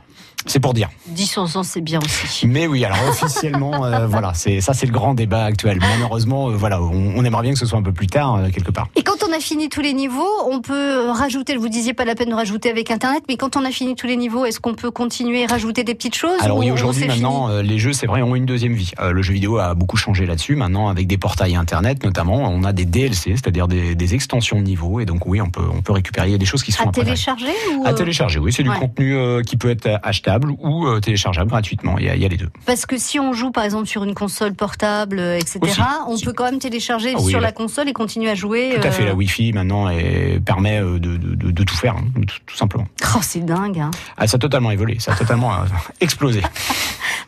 C'est 0.47 0.61
pour 0.61 0.75
dire. 0.75 0.89
10-11 1.15 1.59
ans, 1.59 1.63
c'est 1.63 1.81
bien 1.81 1.99
aussi. 2.05 2.47
Mais 2.47 2.67
oui, 2.67 2.85
alors 2.85 2.99
officiellement, 3.09 3.85
euh, 3.85 4.07
voilà, 4.09 4.33
c'est 4.35 4.61
ça, 4.61 4.75
c'est 4.75 4.87
le 4.87 4.93
grand 4.93 5.15
débat 5.15 5.45
actuel. 5.45 5.79
Malheureusement, 5.81 6.51
euh, 6.51 6.57
voilà, 6.57 6.81
on, 6.83 7.15
on 7.17 7.25
aimerait 7.25 7.43
bien 7.43 7.53
que 7.53 7.59
ce 7.59 7.67
soit 7.67 7.79
un 7.79 7.83
peu 7.83 7.93
plus 7.93 8.07
tard, 8.07 8.37
euh, 8.37 8.49
quelque 8.51 8.71
part. 8.71 8.89
Et 8.97 9.03
quand 9.03 9.17
on 9.29 9.33
a 9.35 9.41
fini 9.41 9.69
tous 9.69 9.81
les 9.81 9.93
niveaux, 9.93 10.27
on 10.51 10.61
peut 10.61 11.11
rajouter, 11.11 11.57
vous 11.57 11.69
disiez 11.69 11.95
pas 11.95 12.05
la 12.05 12.15
peine 12.15 12.31
de 12.31 12.35
rajouter 12.35 12.71
avec 12.71 12.91
Internet, 12.91 13.25
mais 13.29 13.37
quand 13.37 13.57
on 13.57 13.65
a 13.65 13.71
fini 13.71 13.97
tous 13.97 14.07
les 14.07 14.17
niveaux, 14.17 14.45
est-ce 14.45 14.61
qu'on 14.61 14.75
peut 14.75 14.91
continuer 14.91 15.43
et 15.43 15.47
rajouter 15.47 15.83
des 15.85 15.95
petites 15.95 16.15
choses 16.17 16.41
Alors 16.41 16.59
ou- 16.59 16.61
oui, 16.61 16.71
ou 16.71 16.75
aujourd'hui, 16.75 17.07
maintenant, 17.07 17.49
les 17.61 17.79
jeux, 17.79 17.93
c'est 17.93 18.07
vrai, 18.07 18.23
ont 18.23 18.37
une 18.37 18.47
deuxième 18.47 18.75
vie. 18.75 18.93
Le 19.03 19.23
jeu 19.23 19.33
vidéo 19.35 19.59
a 19.59 19.75
beaucoup 19.75 19.97
changé 19.97 20.27
là-dessus. 20.27 20.55
Maintenant, 20.55 20.89
avec 20.89 21.07
des 21.07 21.19
portails 21.19 21.57
Internet, 21.57 22.05
notamment, 22.05 22.37
on 22.37 22.63
a 22.65 22.73
des 22.73 22.85
DLC, 22.85 23.33
c'est-à-dire 23.33 23.67
des, 23.69 23.95
des 23.95 24.15
extensions 24.15 24.59
de 24.59 24.65
niveau. 24.65 25.01
Et 25.01 25.07
donc, 25.07 25.27
oui, 25.27 25.41
on 25.41 25.51
peut, 25.51 25.65
on 25.73 25.83
peut 25.83 25.93
récupérer. 25.93 26.37
Des 26.39 26.47
choses 26.47 26.63
qui 26.63 26.73
se 26.73 26.79
font 26.79 26.91
à 26.91 26.93
télécharger 26.93 27.47
ou 27.79 27.87
À 27.87 27.93
télécharger, 27.95 28.39
oui, 28.39 28.53
c'est 28.53 28.63
du 28.63 28.69
ouais. 28.71 28.79
contenu 28.79 29.17
qui 29.47 29.57
peut 29.57 29.71
être 29.71 29.89
achetable 30.03 30.36
ou 30.61 30.87
euh, 30.87 31.01
téléchargeable 31.01 31.51
gratuitement. 31.51 31.97
Il 31.99 32.05
y, 32.05 32.11
a, 32.11 32.15
il 32.17 32.23
y 32.23 32.25
a 32.25 32.29
les 32.29 32.37
deux. 32.37 32.49
Parce 32.67 32.85
que 32.87 32.99
si 32.99 33.19
on 33.19 33.33
joue 33.33 33.51
par 33.51 33.65
exemple 33.65 33.87
sur 33.87 34.05
une 34.05 34.15
console 34.15 34.55
portable, 34.55 35.19
euh, 35.19 35.37
etc., 35.39 35.59
Aussi, 35.63 35.81
on 36.09 36.19
peut 36.19 36.33
quand 36.33 36.45
même 36.45 36.59
télécharger 36.59 37.13
Ah 37.17 37.21
oui, 37.21 37.31
sur 37.31 37.41
là- 37.41 37.47
la 37.49 37.53
console 37.53 37.89
et 37.89 37.93
continuer 37.93 38.31
à 38.31 38.35
jouer. 38.35 38.77
Tout 38.81 38.87
à 38.87 38.91
fait, 38.91 39.03
euh, 39.05 39.07
la 39.07 39.15
Wi-Fi 39.15 39.53
maintenant 39.53 39.89
est- 39.89 40.41
permet 40.45 40.81
euh, 40.83 40.99
de, 40.99 41.17
de- 41.17 41.35
de- 41.35 41.51
de 41.51 41.63
tout 41.65 41.75
faire, 41.77 41.95
hein, 41.97 42.05
tout, 42.27 42.35
tout 42.47 42.57
simplement. 42.57 42.87
Oh, 43.17 43.19
c'est 43.23 43.45
dingue. 43.45 43.79
Hein. 43.81 43.91
Ah, 44.17 44.27
ça 44.27 44.37
a 44.37 44.39
totalement 44.39 44.71
évolué, 44.71 44.99
ça 44.99 45.13
a 45.13 45.17
totalement 45.17 45.53
euh, 45.55 45.59
explosé. 46.01 46.43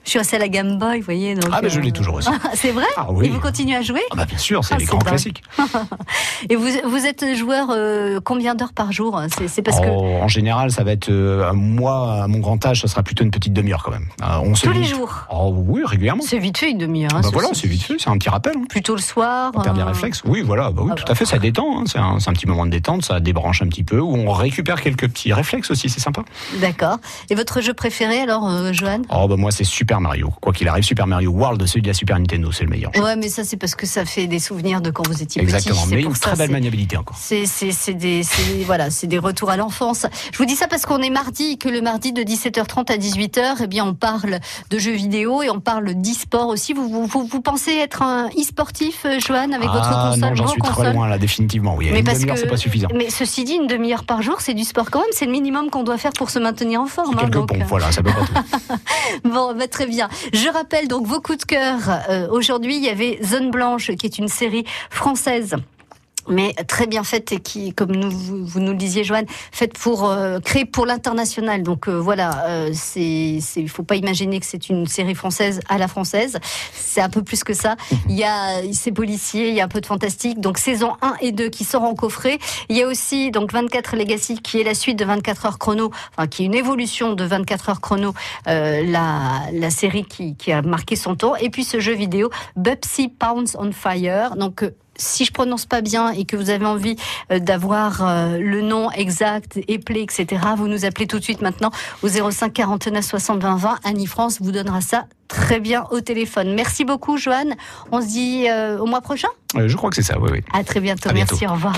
Je 0.04 0.10
suis 0.10 0.18
assez 0.20 0.36
à 0.36 0.38
la 0.38 0.48
Game 0.48 0.78
Boy, 0.78 1.00
vous 1.00 1.04
voyez. 1.04 1.34
Donc, 1.34 1.50
Ah, 1.52 1.60
mais 1.62 1.68
je 1.68 1.78
euh, 1.78 1.82
l'ai 1.82 1.92
toujours 1.92 2.14
aussi. 2.14 2.30
c'est 2.54 2.70
vrai 2.72 2.86
Ah 2.96 3.08
oui. 3.10 3.26
Et 3.26 3.28
vous 3.28 3.40
continuez 3.40 3.76
à 3.76 3.82
jouer 3.82 4.00
Ah 4.10 4.16
bah 4.16 4.24
bien 4.24 4.38
sûr, 4.38 4.64
c'est 4.64 4.74
Ah, 4.74 4.78
les 4.78 4.84
c'est 4.84 4.90
grands 4.90 4.98
dingue. 5.00 5.08
classiques. 5.08 5.42
Et 6.48 6.56
vous, 6.56 6.66
vous 6.84 7.04
êtes 7.06 7.36
joueur 7.36 7.68
euh, 7.70 8.18
combien 8.24 8.54
d'heures 8.54 8.72
par 8.72 8.90
jour? 8.92 9.20
C'est 9.48 9.60
parce 9.62 9.80
que 9.80 9.86
Oh, 9.90 10.18
En 10.22 10.28
général, 10.28 10.70
ça 10.70 10.82
va 10.84 10.92
être 10.92 11.10
euh, 11.10 11.52
moi, 11.52 12.22
à 12.22 12.26
mon 12.28 12.38
grand 12.38 12.64
âge, 12.64 12.82
ça 12.88 12.94
sera 12.94 13.02
plutôt 13.02 13.22
une 13.24 13.30
petite 13.30 13.52
demi-heure 13.52 13.82
quand 13.84 13.90
même. 13.90 14.06
Euh, 14.22 14.38
on 14.42 14.54
se 14.54 14.66
tous 14.66 14.72
les 14.72 14.84
jours. 14.84 15.26
Oh 15.30 15.54
oui, 15.56 15.82
régulièrement. 15.84 16.22
C'est 16.26 16.38
vite 16.38 16.58
fait 16.58 16.70
une 16.70 16.78
demi-heure. 16.78 17.14
hein, 17.14 17.20
Bah 17.22 17.28
voilà, 17.32 17.48
c'est 17.52 17.68
vite 17.68 17.82
fait, 17.82 17.96
c'est 17.98 18.08
un 18.10 18.16
petit 18.18 18.28
rappel. 18.30 18.54
hein. 18.56 18.64
Plutôt 18.68 18.94
le 18.96 19.00
soir. 19.00 19.52
On 19.54 19.60
perd 19.60 19.76
des 19.76 19.82
euh, 19.82 19.86
réflexes. 19.86 20.22
Oui, 20.24 20.42
voilà, 20.42 20.70
bah 20.70 20.82
oui, 20.84 20.92
tout 20.96 21.04
à 21.10 21.14
fait, 21.14 21.24
ça 21.24 21.38
détend. 21.38 21.80
hein. 21.80 21.84
C'est 21.86 21.98
un, 21.98 22.32
petit 22.32 22.46
moment 22.46 22.64
de 22.66 22.70
détente, 22.70 23.04
ça 23.04 23.20
débranche 23.20 23.62
un 23.62 23.66
petit 23.68 23.84
peu, 23.84 24.00
où 24.00 24.14
on 24.14 24.32
récupère 24.32 24.80
quelques 24.82 25.08
petits 25.08 25.32
réflexes 25.32 25.70
aussi, 25.70 25.88
c'est 25.88 26.00
sympa. 26.00 26.22
D'accord. 26.60 26.98
Et 27.30 27.34
votre 27.34 27.60
jeu 27.60 27.74
préféré 27.74 28.20
alors, 28.20 28.48
euh, 28.48 28.72
Johan? 28.72 29.02
Oh 29.10 29.28
bah 29.28 29.36
moi, 29.36 29.50
c'est 29.50 29.64
Super 29.64 30.00
Mario. 30.00 30.32
Quoi 30.40 30.52
qu'il 30.52 30.66
arrive, 30.68 30.84
Super 30.84 31.06
Mario 31.06 31.30
World, 31.30 31.64
celui 31.66 31.82
de 31.82 31.88
la 31.88 31.94
Super 31.94 32.18
Nintendo, 32.18 32.50
c'est 32.52 32.64
le 32.64 32.70
meilleur. 32.70 32.90
Ouais, 32.96 33.16
mais 33.16 33.28
ça 33.28 33.44
c'est 33.44 33.56
parce 33.58 33.74
que 33.74 33.86
ça 33.86 34.04
fait 34.04 34.26
des 34.26 34.38
souvenirs 34.38 34.80
de 34.80 34.90
quand 34.90 35.06
vous 35.06 35.22
étiez 35.22 35.42
Exactement, 35.42 35.76
petit. 35.82 35.88
c'est 35.90 35.96
mais 35.96 36.02
pour 36.02 36.10
une 36.12 36.16
ça, 36.16 36.28
très 36.30 36.36
belle 36.36 36.50
maniabilité 36.50 36.96
encore. 36.96 37.16
C'est 37.18 37.44
des 37.94 38.22
voilà 38.64 38.90
c'est 38.90 39.06
des 39.06 39.18
retours 39.18 39.50
à 39.50 39.56
l'enfance. 39.56 40.06
Je 40.32 40.38
vous 40.38 40.44
dis 40.44 40.56
ça 40.56 40.66
parce 40.68 40.86
qu'on 40.86 40.98
est 41.02 41.10
mardi 41.10 41.52
et 41.52 41.56
que 41.58 41.68
le 41.68 41.80
mardi 41.80 42.12
de 42.12 42.22
17h30 42.22 42.77
à 42.82 42.96
18h 42.96 43.56
eh 43.62 43.66
bien 43.66 43.84
on 43.84 43.94
parle 43.94 44.38
de 44.70 44.78
jeux 44.78 44.92
vidéo 44.92 45.42
et 45.42 45.50
on 45.50 45.60
parle 45.60 45.94
d'e-sport 45.94 46.48
aussi. 46.48 46.72
Vous, 46.72 46.88
vous 46.88 47.06
vous 47.06 47.26
vous 47.26 47.40
pensez 47.40 47.72
être 47.72 48.02
un 48.02 48.28
e-sportif 48.28 49.04
euh, 49.04 49.18
Johan 49.18 49.52
avec 49.52 49.68
votre 49.68 49.88
ah 49.90 50.10
console 50.10 50.30
non, 50.30 50.34
j'en 50.34 50.46
suis 50.48 50.60
très 50.60 50.92
loin 50.92 51.08
là, 51.08 51.18
définitivement. 51.18 51.74
Oui, 51.76 51.88
mais 51.92 52.00
une 52.00 52.04
parce 52.04 52.18
demi-heure, 52.18 52.36
que 52.36 52.40
c'est 52.40 52.46
pas 52.48 52.56
suffisant. 52.56 52.88
mais 52.94 53.10
ceci 53.10 53.44
dit 53.44 53.54
une 53.54 53.66
demi-heure 53.66 54.04
par 54.04 54.22
jour 54.22 54.40
c'est 54.40 54.54
du 54.54 54.64
sport 54.64 54.90
quand 54.90 55.00
même 55.00 55.08
c'est 55.12 55.26
le 55.26 55.32
minimum 55.32 55.70
qu'on 55.70 55.82
doit 55.82 55.98
faire 55.98 56.12
pour 56.12 56.30
se 56.30 56.38
maintenir 56.38 56.80
en 56.80 56.86
forme. 56.86 57.16
hein, 57.18 57.28
donc, 57.28 57.48
pompes, 57.48 57.62
voilà, 57.66 57.90
ça 57.92 58.02
peut 58.02 58.10
pas 58.10 58.24
tout. 58.24 58.74
Bon, 59.28 59.54
bah, 59.54 59.68
très 59.68 59.86
bien. 59.86 60.08
Je 60.32 60.48
rappelle 60.48 60.88
donc 60.88 61.06
vos 61.06 61.20
coups 61.20 61.38
de 61.38 61.44
cœur. 61.44 61.78
Euh, 62.10 62.28
Aujourd'hui, 62.30 62.76
il 62.76 62.84
y 62.84 62.88
avait 62.88 63.18
Zone 63.24 63.50
Blanche, 63.50 63.90
qui 63.98 64.06
est 64.06 64.18
une 64.18 64.28
série 64.28 64.64
française 64.90 65.56
mais 66.28 66.54
très 66.66 66.86
bien 66.86 67.04
faite 67.04 67.32
et 67.32 67.40
qui, 67.40 67.72
comme 67.72 67.92
nous, 67.92 68.10
vous, 68.10 68.44
vous 68.44 68.60
nous 68.60 68.72
le 68.72 68.78
disiez, 68.78 69.04
Joanne, 69.04 69.26
faite 69.52 69.76
pour 69.78 70.08
euh, 70.08 70.40
créée 70.40 70.64
pour 70.64 70.86
l'international. 70.86 71.62
Donc 71.62 71.88
euh, 71.88 71.98
voilà, 71.98 72.44
euh, 72.46 72.70
c'est, 72.74 73.38
il 73.56 73.68
faut 73.68 73.82
pas 73.82 73.96
imaginer 73.96 74.40
que 74.40 74.46
c'est 74.46 74.68
une 74.68 74.86
série 74.86 75.14
française 75.14 75.60
à 75.68 75.78
la 75.78 75.88
française. 75.88 76.38
C'est 76.74 77.00
un 77.00 77.08
peu 77.08 77.22
plus 77.22 77.44
que 77.44 77.54
ça. 77.54 77.76
Il 78.08 78.16
y 78.16 78.24
a 78.24 78.62
ces 78.72 78.92
policiers, 78.92 79.48
il 79.48 79.54
y 79.54 79.60
a 79.60 79.64
un 79.64 79.68
peu 79.68 79.80
de 79.80 79.86
fantastique. 79.86 80.40
Donc 80.40 80.58
saison 80.58 80.96
1 81.02 81.14
et 81.20 81.32
2 81.32 81.48
qui 81.48 81.64
sort 81.64 81.82
en 81.82 81.94
coffret. 81.94 82.38
Il 82.68 82.76
y 82.76 82.82
a 82.82 82.86
aussi 82.86 83.30
donc 83.30 83.52
24 83.52 83.96
Legacy 83.96 84.38
qui 84.38 84.60
est 84.60 84.64
la 84.64 84.74
suite 84.74 84.98
de 84.98 85.04
24 85.04 85.46
heures 85.46 85.58
chrono, 85.58 85.90
enfin 86.16 86.26
qui 86.26 86.42
est 86.42 86.46
une 86.46 86.54
évolution 86.54 87.14
de 87.14 87.24
24 87.24 87.68
heures 87.70 87.80
chrono, 87.80 88.14
euh, 88.46 88.82
la, 88.84 89.42
la 89.52 89.70
série 89.70 90.04
qui, 90.04 90.36
qui 90.36 90.52
a 90.52 90.62
marqué 90.62 90.96
son 90.96 91.16
temps. 91.16 91.36
Et 91.36 91.50
puis 91.50 91.64
ce 91.64 91.80
jeu 91.80 91.94
vidéo, 91.94 92.30
Bubsy 92.56 93.08
Pounds 93.08 93.56
on 93.58 93.72
Fire. 93.72 94.36
Donc 94.36 94.62
euh, 94.62 94.70
si 94.98 95.24
je 95.24 95.32
prononce 95.32 95.66
pas 95.66 95.80
bien 95.80 96.10
et 96.10 96.24
que 96.24 96.36
vous 96.36 96.50
avez 96.50 96.66
envie 96.66 96.96
euh, 97.32 97.38
d'avoir 97.38 98.06
euh, 98.06 98.38
le 98.38 98.60
nom 98.60 98.90
exact, 98.90 99.58
éplé, 99.68 100.02
etc., 100.02 100.26
vous 100.56 100.68
nous 100.68 100.84
appelez 100.84 101.06
tout 101.06 101.18
de 101.18 101.24
suite 101.24 101.40
maintenant 101.40 101.70
au 102.02 102.08
05 102.08 102.52
49 102.52 103.04
60 103.04 103.42
20 103.42 103.56
20. 103.56 103.78
Annie 103.84 104.06
France 104.06 104.38
vous 104.40 104.52
donnera 104.52 104.80
ça 104.80 105.06
très 105.28 105.60
bien 105.60 105.84
au 105.90 106.00
téléphone. 106.00 106.54
Merci 106.54 106.84
beaucoup, 106.84 107.16
Joanne. 107.16 107.54
On 107.92 108.00
se 108.00 108.06
dit 108.06 108.46
euh, 108.48 108.78
au 108.78 108.86
mois 108.86 109.00
prochain? 109.00 109.28
Euh, 109.56 109.68
je 109.68 109.76
crois 109.76 109.90
que 109.90 109.96
c'est 109.96 110.02
ça, 110.02 110.18
oui, 110.18 110.30
oui. 110.32 110.40
À 110.52 110.64
très 110.64 110.80
bientôt. 110.80 111.08
À 111.08 111.12
bientôt. 111.12 111.36
Merci. 111.40 111.46
Au 111.46 111.52
revoir. 111.52 111.76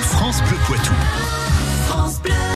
France 0.00 0.42
Bleu 0.42 0.56
Poitou. 0.66 0.92